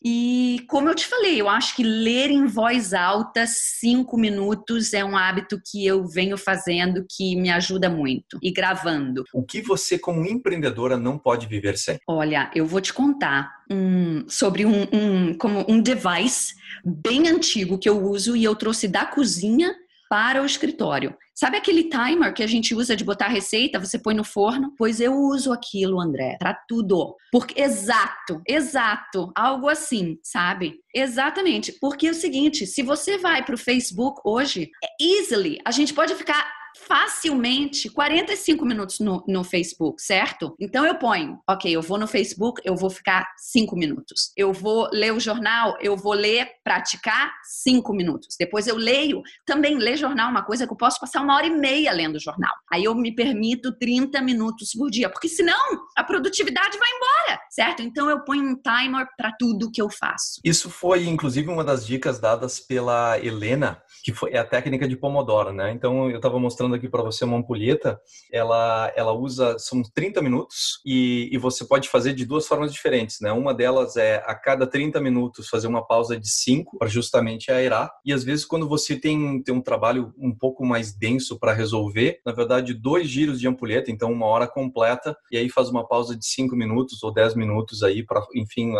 E 0.04 0.64
como 0.68 0.88
eu 0.88 0.94
te 0.94 1.06
falei, 1.06 1.40
eu 1.40 1.48
acho 1.48 1.74
que 1.74 1.82
ler 1.82 2.30
em 2.30 2.46
voz 2.46 2.94
alta 2.94 3.44
cinco 3.46 4.16
minutos 4.16 4.92
é 4.92 5.04
um 5.04 5.16
hábito 5.16 5.60
que 5.64 5.84
eu 5.84 6.06
venho 6.06 6.38
fazendo 6.38 7.04
que 7.10 7.34
me 7.34 7.50
ajuda 7.50 7.90
muito. 7.90 8.38
E 8.40 8.52
gravando. 8.52 9.24
O 9.34 9.42
que 9.42 9.60
você, 9.60 9.98
como 9.98 10.24
empreendedora, 10.24 10.96
não 10.96 11.18
pode 11.18 11.46
viver 11.48 11.76
sem? 11.76 11.98
Olha, 12.06 12.50
eu 12.54 12.64
vou 12.64 12.80
te 12.80 12.92
contar 12.92 13.50
um, 13.70 14.24
sobre 14.28 14.64
um, 14.64 14.86
um, 14.92 15.34
como 15.34 15.66
um 15.68 15.80
device 15.80 16.54
bem 16.84 17.28
antigo 17.28 17.78
que 17.78 17.88
eu 17.88 18.00
uso 18.00 18.36
e 18.36 18.44
eu 18.44 18.54
trouxe 18.54 18.86
da 18.86 19.04
cozinha 19.04 19.74
para 20.08 20.42
o 20.42 20.46
escritório. 20.46 21.16
Sabe 21.34 21.56
aquele 21.56 21.84
timer 21.84 22.34
que 22.34 22.42
a 22.42 22.46
gente 22.46 22.74
usa 22.74 22.96
de 22.96 23.04
botar 23.04 23.28
receita, 23.28 23.78
você 23.78 23.96
põe 23.98 24.14
no 24.14 24.24
forno? 24.24 24.74
Pois 24.76 25.00
eu 25.00 25.14
uso 25.14 25.52
aquilo, 25.52 26.00
André, 26.00 26.36
para 26.38 26.52
tudo. 26.66 27.14
Porque 27.30 27.60
exato, 27.60 28.42
exato, 28.46 29.30
algo 29.36 29.68
assim, 29.68 30.18
sabe? 30.22 30.80
Exatamente. 30.92 31.72
Porque 31.80 32.08
é 32.08 32.10
o 32.10 32.14
seguinte, 32.14 32.66
se 32.66 32.82
você 32.82 33.18
vai 33.18 33.44
para 33.44 33.54
o 33.54 33.58
Facebook 33.58 34.20
hoje, 34.24 34.68
é 34.82 34.88
easily, 35.00 35.58
a 35.64 35.70
gente 35.70 35.94
pode 35.94 36.14
ficar 36.16 36.57
facilmente 36.86 37.90
45 37.90 38.64
minutos 38.64 39.00
no, 39.00 39.24
no 39.26 39.42
Facebook, 39.42 40.00
certo? 40.00 40.54
Então 40.60 40.86
eu 40.86 40.94
ponho, 40.94 41.38
ok, 41.48 41.70
eu 41.70 41.82
vou 41.82 41.98
no 41.98 42.06
Facebook, 42.06 42.62
eu 42.64 42.76
vou 42.76 42.88
ficar 42.88 43.26
5 43.36 43.76
minutos. 43.76 44.32
Eu 44.36 44.52
vou 44.52 44.88
ler 44.92 45.12
o 45.12 45.20
jornal, 45.20 45.76
eu 45.80 45.96
vou 45.96 46.12
ler, 46.12 46.48
praticar 46.62 47.32
5 47.62 47.92
minutos. 47.92 48.36
Depois 48.38 48.66
eu 48.66 48.76
leio, 48.76 49.22
também 49.44 49.76
ler 49.76 49.96
jornal, 49.96 50.30
uma 50.30 50.44
coisa 50.44 50.66
que 50.66 50.72
eu 50.72 50.76
posso 50.76 51.00
passar 51.00 51.22
uma 51.22 51.34
hora 51.34 51.46
e 51.46 51.50
meia 51.50 51.92
lendo 51.92 52.20
jornal. 52.20 52.54
Aí 52.72 52.84
eu 52.84 52.94
me 52.94 53.14
permito 53.14 53.76
30 53.76 54.20
minutos 54.22 54.72
por 54.72 54.90
dia, 54.90 55.10
porque 55.10 55.28
senão 55.28 55.58
a 55.96 56.04
produtividade 56.04 56.78
vai 56.78 56.88
embora, 56.90 57.40
certo? 57.50 57.82
Então 57.82 58.08
eu 58.08 58.20
ponho 58.20 58.44
um 58.44 58.56
timer 58.56 59.06
para 59.16 59.32
tudo 59.38 59.70
que 59.70 59.82
eu 59.82 59.90
faço. 59.90 60.40
Isso 60.44 60.70
foi, 60.70 61.06
inclusive, 61.06 61.48
uma 61.48 61.64
das 61.64 61.86
dicas 61.86 62.18
dadas 62.18 62.60
pela 62.60 63.18
Helena, 63.18 63.82
que 64.02 64.12
foi 64.12 64.36
a 64.36 64.44
técnica 64.44 64.86
de 64.86 64.96
Pomodoro, 64.96 65.52
né? 65.52 65.72
Então 65.72 66.08
eu 66.10 66.16
estava 66.16 66.38
mostrando 66.38 66.67
aqui 66.74 66.88
para 66.88 67.02
você 67.02 67.24
uma 67.24 67.36
ampulheta, 67.36 68.00
ela, 68.32 68.92
ela 68.96 69.12
usa, 69.12 69.58
são 69.58 69.82
30 69.82 70.22
minutos 70.22 70.80
e, 70.84 71.28
e 71.32 71.38
você 71.38 71.64
pode 71.64 71.88
fazer 71.88 72.12
de 72.14 72.24
duas 72.24 72.46
formas 72.46 72.72
diferentes, 72.72 73.20
né? 73.20 73.32
Uma 73.32 73.54
delas 73.54 73.96
é 73.96 74.22
a 74.26 74.34
cada 74.34 74.66
30 74.66 75.00
minutos 75.00 75.48
fazer 75.48 75.66
uma 75.66 75.86
pausa 75.86 76.18
de 76.18 76.28
5 76.28 76.78
para 76.78 76.88
justamente 76.88 77.50
aerar 77.50 77.90
e 78.04 78.12
às 78.12 78.24
vezes 78.24 78.44
quando 78.44 78.68
você 78.68 78.96
tem, 78.96 79.42
tem 79.42 79.54
um 79.54 79.60
trabalho 79.60 80.12
um 80.18 80.34
pouco 80.34 80.64
mais 80.64 80.92
denso 80.92 81.38
para 81.38 81.52
resolver, 81.52 82.20
na 82.24 82.32
verdade 82.32 82.74
dois 82.74 83.08
giros 83.08 83.40
de 83.40 83.48
ampulheta, 83.48 83.90
então 83.90 84.12
uma 84.12 84.26
hora 84.26 84.46
completa 84.46 85.16
e 85.30 85.36
aí 85.36 85.48
faz 85.48 85.68
uma 85.68 85.86
pausa 85.86 86.16
de 86.16 86.26
5 86.26 86.54
minutos 86.56 87.02
ou 87.02 87.12
10 87.12 87.34
minutos 87.34 87.82
aí 87.82 88.04
para, 88.04 88.24
enfim, 88.34 88.72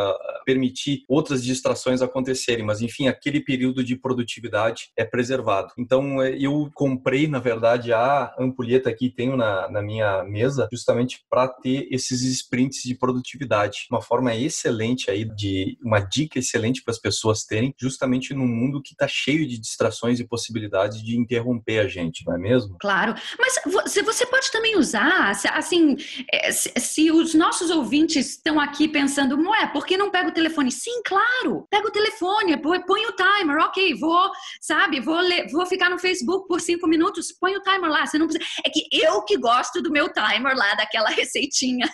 permitir 0.44 1.04
outras 1.08 1.42
distrações 1.42 2.02
acontecerem, 2.02 2.64
mas 2.64 2.80
enfim, 2.80 3.08
aquele 3.08 3.40
período 3.40 3.82
de 3.84 3.96
produtividade 3.96 4.90
é 4.96 5.04
preservado. 5.04 5.72
Então 5.78 6.22
eu 6.22 6.70
comprei, 6.74 7.26
na 7.26 7.38
verdade, 7.38 7.67
a 7.92 8.34
ampulheta 8.38 8.88
aqui 8.90 9.10
tenho 9.10 9.36
na, 9.36 9.70
na 9.70 9.82
minha 9.82 10.24
mesa 10.24 10.68
justamente 10.72 11.24
para 11.28 11.48
ter 11.48 11.88
esses 11.90 12.22
sprints 12.22 12.82
de 12.82 12.94
produtividade. 12.94 13.86
Uma 13.90 14.02
forma 14.02 14.34
excelente 14.34 15.10
aí 15.10 15.24
de 15.24 15.76
uma 15.82 16.00
dica 16.00 16.38
excelente 16.38 16.82
para 16.82 16.92
as 16.92 16.98
pessoas 16.98 17.44
terem, 17.44 17.74
justamente 17.78 18.34
num 18.34 18.46
mundo 18.46 18.82
que 18.82 18.92
está 18.92 19.08
cheio 19.08 19.46
de 19.46 19.58
distrações 19.58 20.20
e 20.20 20.26
possibilidades 20.26 21.02
de 21.02 21.18
interromper 21.18 21.80
a 21.80 21.88
gente, 21.88 22.24
não 22.26 22.34
é 22.34 22.38
mesmo? 22.38 22.76
Claro, 22.80 23.14
mas 23.38 23.60
você, 23.64 24.26
pode 24.26 24.50
também 24.50 24.76
usar, 24.76 25.32
assim, 25.52 25.96
é, 26.32 26.50
se, 26.52 27.10
os 27.10 27.34
nossos 27.34 27.70
ouvintes 27.70 28.30
estão 28.30 28.60
aqui 28.60 28.88
pensando, 28.88 29.38
ué, 29.48 29.66
por 29.66 29.86
que 29.86 29.96
não 29.96 30.10
pega 30.10 30.28
o 30.28 30.32
telefone? 30.32 30.70
Sim, 30.70 31.02
claro, 31.04 31.66
pega 31.70 31.88
o 31.88 31.92
telefone, 31.92 32.56
põe 32.56 33.06
o 33.06 33.12
timer, 33.12 33.58
ok, 33.58 33.94
vou, 33.94 34.30
sabe, 34.60 35.00
vou, 35.00 35.18
vou 35.50 35.66
ficar 35.66 35.90
no 35.90 35.98
Facebook 35.98 36.46
por 36.46 36.60
cinco 36.60 36.86
minutos, 36.86 37.32
põe 37.32 37.56
o 37.58 37.62
timer 37.62 37.78
timer 37.78 37.90
lá, 37.90 38.06
você 38.06 38.18
não 38.18 38.26
precisa. 38.26 38.50
É 38.64 38.68
que 38.68 38.86
eu 38.92 39.22
que 39.22 39.36
gosto 39.36 39.80
do 39.82 39.90
meu 39.90 40.12
timer 40.12 40.56
lá, 40.56 40.74
daquela 40.74 41.08
receitinha. 41.10 41.88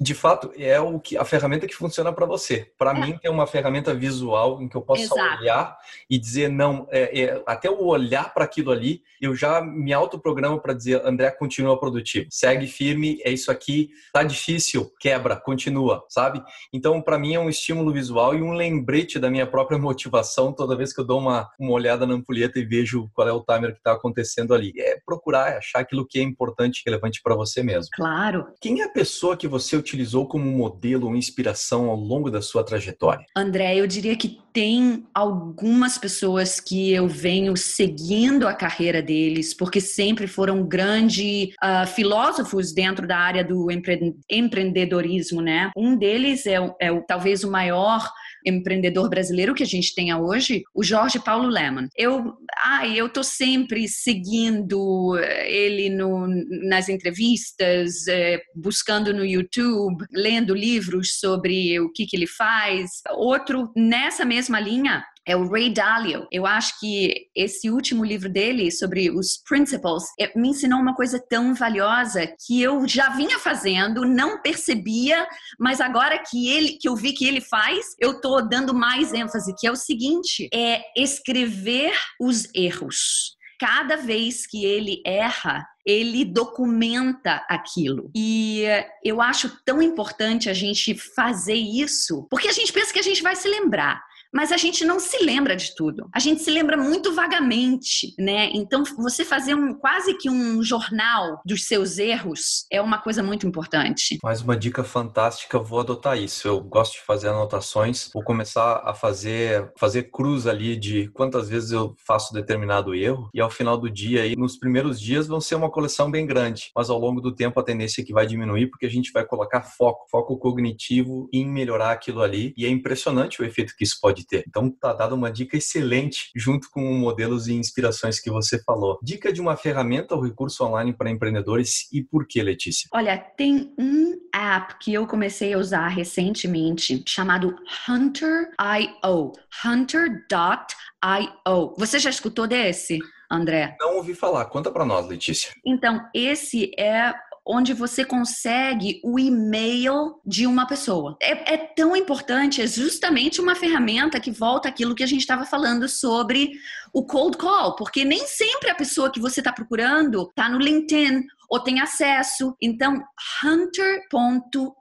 De 0.00 0.14
fato, 0.14 0.52
é 0.56 0.80
o 0.80 0.98
que 1.00 1.16
a 1.16 1.24
ferramenta 1.24 1.66
que 1.66 1.74
funciona 1.74 2.12
para 2.12 2.26
você. 2.26 2.72
Para 2.76 2.90
é. 2.90 3.00
mim, 3.00 3.18
tem 3.18 3.30
uma 3.30 3.46
ferramenta 3.46 3.94
visual 3.94 4.60
em 4.62 4.68
que 4.68 4.76
eu 4.76 4.82
posso 4.82 5.12
olhar 5.14 5.76
e 6.08 6.18
dizer 6.18 6.48
não. 6.48 6.86
É, 6.90 7.20
é, 7.20 7.42
até 7.46 7.70
o 7.70 7.84
olhar 7.84 8.32
para 8.34 8.44
aquilo 8.44 8.70
ali, 8.70 9.02
eu 9.20 9.34
já 9.34 9.60
me 9.60 9.92
autoprogramo 9.92 10.60
para 10.60 10.74
dizer, 10.74 11.04
André, 11.04 11.30
continua 11.30 11.78
produtivo, 11.78 12.26
segue 12.30 12.66
firme, 12.66 13.20
é 13.24 13.30
isso 13.30 13.50
aqui, 13.50 13.90
tá 14.12 14.22
difícil, 14.22 14.92
quebra, 15.00 15.36
continua, 15.36 16.04
sabe? 16.08 16.42
Então, 16.72 17.00
para 17.00 17.18
mim 17.18 17.34
é 17.34 17.40
um 17.40 17.48
estímulo 17.48 17.92
visual 17.92 18.34
e 18.34 18.42
um 18.42 18.52
lembrete 18.52 19.18
da 19.18 19.30
minha 19.30 19.46
própria 19.46 19.78
motivação 19.78 20.52
toda 20.52 20.76
vez 20.76 20.92
que 20.92 21.00
eu 21.00 21.04
dou 21.04 21.20
uma, 21.20 21.48
uma 21.58 21.72
olhada 21.72 22.06
na 22.06 22.14
ampulheta 22.14 22.58
e 22.58 22.64
vejo 22.64 23.08
qual 23.14 23.28
é 23.28 23.32
o 23.32 23.42
timer 23.42 23.72
que 23.72 23.78
está 23.78 23.92
acontecendo 23.92 24.53
ali 24.54 24.72
é 24.78 24.98
procurar 25.04 25.52
é 25.52 25.58
achar 25.58 25.80
aquilo 25.80 26.06
que 26.06 26.18
é 26.18 26.22
importante 26.22 26.78
e 26.78 26.82
relevante 26.90 27.20
para 27.22 27.34
você 27.34 27.62
mesmo. 27.62 27.88
Claro. 27.94 28.46
Quem 28.60 28.80
é 28.80 28.84
a 28.84 28.88
pessoa 28.88 29.36
que 29.36 29.48
você 29.48 29.76
utilizou 29.76 30.26
como 30.26 30.44
modelo 30.44 31.06
ou 31.06 31.16
inspiração 31.16 31.90
ao 31.90 31.96
longo 31.96 32.30
da 32.30 32.40
sua 32.40 32.64
trajetória? 32.64 33.24
André, 33.36 33.76
eu 33.76 33.86
diria 33.86 34.16
que 34.16 34.38
tem 34.52 35.04
algumas 35.12 35.98
pessoas 35.98 36.60
que 36.60 36.92
eu 36.92 37.08
venho 37.08 37.56
seguindo 37.56 38.46
a 38.46 38.54
carreira 38.54 39.02
deles, 39.02 39.52
porque 39.52 39.80
sempre 39.80 40.28
foram 40.28 40.62
grandes 40.62 41.48
uh, 41.54 41.86
filósofos 41.88 42.72
dentro 42.72 43.06
da 43.06 43.18
área 43.18 43.44
do 43.44 43.70
empre 43.70 44.14
empreendedorismo, 44.30 45.42
né? 45.42 45.72
Um 45.76 45.96
deles 45.96 46.46
é, 46.46 46.56
é 46.80 47.00
talvez 47.00 47.42
o 47.42 47.50
maior 47.50 48.08
empreendedor 48.44 49.08
brasileiro 49.08 49.54
que 49.54 49.62
a 49.62 49.66
gente 49.66 49.94
tenha 49.94 50.18
hoje, 50.18 50.62
o 50.74 50.82
Jorge 50.82 51.18
Paulo 51.18 51.48
Leman. 51.48 51.88
Eu, 51.96 52.34
ai, 52.64 52.98
eu 52.98 53.08
tô 53.08 53.22
sempre 53.22 53.88
seguindo 53.88 55.18
ele 55.46 55.88
no, 55.90 56.26
nas 56.68 56.88
entrevistas, 56.88 58.06
é, 58.08 58.40
buscando 58.54 59.12
no 59.12 59.24
YouTube, 59.24 60.04
lendo 60.12 60.54
livros 60.54 61.18
sobre 61.18 61.78
o 61.80 61.90
que, 61.90 62.06
que 62.06 62.16
ele 62.16 62.26
faz. 62.26 63.02
Outro 63.16 63.70
nessa 63.76 64.24
mesma 64.24 64.60
linha 64.60 65.04
é 65.26 65.36
o 65.36 65.48
Ray 65.48 65.72
Dalio. 65.72 66.26
Eu 66.30 66.46
acho 66.46 66.78
que 66.78 67.28
esse 67.34 67.70
último 67.70 68.04
livro 68.04 68.28
dele 68.28 68.70
sobre 68.70 69.10
os 69.10 69.38
principles 69.38 70.04
é, 70.20 70.38
me 70.38 70.48
ensinou 70.48 70.80
uma 70.80 70.94
coisa 70.94 71.18
tão 71.18 71.54
valiosa 71.54 72.26
que 72.46 72.60
eu 72.60 72.86
já 72.86 73.10
vinha 73.10 73.38
fazendo, 73.38 74.04
não 74.04 74.40
percebia, 74.42 75.26
mas 75.58 75.80
agora 75.80 76.18
que 76.18 76.48
ele 76.48 76.78
que 76.80 76.88
eu 76.88 76.96
vi 76.96 77.12
que 77.12 77.26
ele 77.26 77.40
faz, 77.40 77.94
eu 77.98 78.20
tô 78.20 78.40
dando 78.42 78.74
mais 78.74 79.12
ênfase, 79.12 79.54
que 79.58 79.66
é 79.66 79.70
o 79.70 79.76
seguinte, 79.76 80.48
é 80.52 80.82
escrever 80.96 81.94
os 82.20 82.48
erros 82.54 83.34
cada 83.58 83.96
vez 83.96 84.46
que 84.46 84.64
ele 84.64 85.00
erra, 85.06 85.64
ele 85.86 86.24
documenta 86.24 87.44
aquilo. 87.48 88.10
E 88.14 88.64
eu 89.02 89.22
acho 89.22 89.58
tão 89.64 89.80
importante 89.80 90.50
a 90.50 90.52
gente 90.52 90.94
fazer 91.14 91.54
isso, 91.54 92.26
porque 92.28 92.48
a 92.48 92.52
gente 92.52 92.72
pensa 92.72 92.92
que 92.92 92.98
a 92.98 93.02
gente 93.02 93.22
vai 93.22 93.36
se 93.36 93.48
lembrar 93.48 94.02
mas 94.34 94.50
a 94.50 94.56
gente 94.56 94.84
não 94.84 94.98
se 94.98 95.24
lembra 95.24 95.54
de 95.54 95.74
tudo. 95.76 96.08
A 96.12 96.18
gente 96.18 96.42
se 96.42 96.50
lembra 96.50 96.76
muito 96.76 97.14
vagamente, 97.14 98.14
né? 98.18 98.50
Então, 98.52 98.82
você 98.98 99.24
fazer 99.24 99.54
um 99.54 99.72
quase 99.72 100.14
que 100.14 100.28
um 100.28 100.62
jornal 100.62 101.40
dos 101.46 101.66
seus 101.66 101.98
erros 101.98 102.66
é 102.70 102.82
uma 102.82 102.98
coisa 102.98 103.22
muito 103.22 103.46
importante. 103.46 104.18
Mais 104.22 104.42
uma 104.42 104.56
dica 104.56 104.82
fantástica, 104.82 105.58
vou 105.58 105.80
adotar 105.80 106.18
isso. 106.18 106.48
Eu 106.48 106.60
gosto 106.60 106.94
de 106.94 107.02
fazer 107.02 107.28
anotações, 107.28 108.10
vou 108.12 108.24
começar 108.24 108.82
a 108.84 108.92
fazer 108.92 109.72
fazer 109.78 110.04
cruz 110.10 110.46
ali 110.46 110.76
de 110.76 111.08
quantas 111.10 111.48
vezes 111.48 111.70
eu 111.70 111.94
faço 112.06 112.32
determinado 112.32 112.94
erro 112.94 113.30
e 113.32 113.40
ao 113.40 113.50
final 113.50 113.78
do 113.78 113.88
dia 113.88 114.22
aí, 114.22 114.34
nos 114.36 114.56
primeiros 114.58 115.00
dias 115.00 115.26
vão 115.26 115.40
ser 115.40 115.54
uma 115.54 115.70
coleção 115.70 116.10
bem 116.10 116.26
grande, 116.26 116.70
mas 116.74 116.90
ao 116.90 116.98
longo 116.98 117.20
do 117.20 117.34
tempo 117.34 117.60
a 117.60 117.62
tendência 117.62 118.02
é 118.02 118.04
que 118.04 118.12
vai 118.12 118.26
diminuir 118.26 118.68
porque 118.68 118.86
a 118.86 118.90
gente 118.90 119.12
vai 119.12 119.24
colocar 119.24 119.62
foco, 119.62 120.06
foco 120.10 120.38
cognitivo 120.38 121.28
em 121.32 121.46
melhorar 121.46 121.92
aquilo 121.92 122.22
ali 122.22 122.52
e 122.56 122.66
é 122.66 122.68
impressionante 122.68 123.40
o 123.40 123.44
efeito 123.44 123.74
que 123.76 123.84
isso 123.84 123.98
pode 124.00 124.23
ter. 124.26 124.44
Então 124.48 124.70
tá 124.70 124.92
dado 124.92 125.14
uma 125.14 125.30
dica 125.30 125.56
excelente 125.56 126.30
junto 126.34 126.68
com 126.70 126.80
modelos 126.94 127.48
e 127.48 127.54
inspirações 127.54 128.20
que 128.20 128.30
você 128.30 128.62
falou. 128.62 128.98
Dica 129.02 129.32
de 129.32 129.40
uma 129.40 129.56
ferramenta 129.56 130.14
ou 130.14 130.22
recurso 130.22 130.64
online 130.64 130.92
para 130.92 131.10
empreendedores 131.10 131.90
e 131.92 132.02
por 132.02 132.26
que, 132.26 132.42
Letícia? 132.42 132.88
Olha, 132.92 133.18
tem 133.18 133.72
um 133.78 134.14
app 134.34 134.76
que 134.80 134.92
eu 134.92 135.06
comecei 135.06 135.54
a 135.54 135.58
usar 135.58 135.88
recentemente 135.88 137.02
chamado 137.06 137.56
Hunter.io. 137.88 139.32
Hunter.io. 139.64 141.74
Você 141.76 141.98
já 141.98 142.10
escutou 142.10 142.46
desse? 142.46 142.98
André? 143.30 143.76
Não 143.80 143.96
ouvi 143.96 144.14
falar. 144.14 144.44
Conta 144.46 144.70
para 144.70 144.84
nós, 144.84 145.08
Letícia. 145.08 145.52
Então, 145.64 146.06
esse 146.14 146.70
é 146.78 147.12
onde 147.46 147.74
você 147.74 148.04
consegue 148.04 149.00
o 149.04 149.18
e-mail 149.18 150.20
de 150.24 150.46
uma 150.46 150.66
pessoa. 150.66 151.16
É, 151.20 151.54
é, 151.54 151.56
tão 151.58 151.94
importante, 151.94 152.62
é 152.62 152.66
justamente 152.66 153.40
uma 153.40 153.54
ferramenta 153.54 154.18
que 154.18 154.30
volta 154.30 154.68
aquilo 154.68 154.94
que 154.94 155.02
a 155.02 155.06
gente 155.06 155.20
estava 155.20 155.44
falando 155.44 155.88
sobre 155.88 156.52
o 156.92 157.04
cold 157.04 157.36
call, 157.36 157.76
porque 157.76 158.04
nem 158.04 158.26
sempre 158.26 158.70
a 158.70 158.74
pessoa 158.74 159.10
que 159.10 159.20
você 159.20 159.40
está 159.40 159.52
procurando 159.52 160.22
está 160.22 160.48
no 160.48 160.58
LinkedIn 160.58 161.26
ou 161.48 161.60
tem 161.60 161.80
acesso. 161.80 162.54
Então, 162.60 163.02
hunter.io 163.44 164.74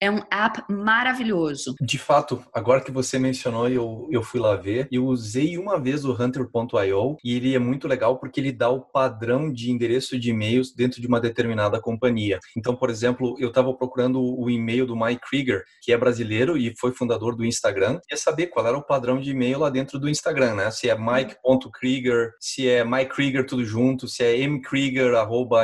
é 0.00 0.10
um 0.10 0.20
app 0.30 0.62
maravilhoso. 0.70 1.74
De 1.80 1.98
fato, 1.98 2.42
agora 2.52 2.80
que 2.80 2.90
você 2.90 3.18
mencionou, 3.18 3.68
eu, 3.68 4.08
eu 4.10 4.22
fui 4.22 4.40
lá 4.40 4.56
ver. 4.56 4.88
Eu 4.90 5.06
usei 5.06 5.58
uma 5.58 5.78
vez 5.78 6.04
o 6.04 6.12
hunter.io 6.12 7.16
e 7.24 7.34
ele 7.34 7.54
é 7.54 7.58
muito 7.58 7.88
legal 7.88 8.18
porque 8.18 8.40
ele 8.40 8.52
dá 8.52 8.68
o 8.68 8.80
padrão 8.80 9.52
de 9.52 9.70
endereço 9.70 10.18
de 10.18 10.30
e-mails 10.30 10.74
dentro 10.74 11.00
de 11.00 11.06
uma 11.06 11.20
determinada 11.20 11.80
companhia. 11.80 12.38
Então, 12.56 12.74
por 12.74 12.90
exemplo, 12.90 13.36
eu 13.38 13.48
estava 13.48 13.72
procurando 13.74 14.20
o 14.20 14.50
e-mail 14.50 14.86
do 14.86 14.96
Mike 14.96 15.20
Krieger, 15.28 15.64
que 15.82 15.92
é 15.92 15.96
brasileiro 15.96 16.56
e 16.56 16.74
foi 16.78 16.92
fundador 16.92 17.36
do 17.36 17.44
Instagram, 17.44 18.00
e 18.10 18.16
saber 18.16 18.48
qual 18.48 18.66
era 18.66 18.76
o 18.76 18.82
padrão 18.82 19.20
de 19.20 19.30
e-mail 19.30 19.60
lá 19.60 19.70
dentro 19.70 19.98
do 19.98 20.08
Instagram, 20.08 20.54
né? 20.54 20.70
Se 20.70 20.88
é 20.88 20.96
mike.krieger, 20.98 22.32
se 22.40 22.68
é 22.68 22.84
Mike 22.84 23.14
Krieger 23.14 23.46
tudo 23.46 23.64
junto, 23.64 24.08
se 24.08 24.22
é 24.22 24.36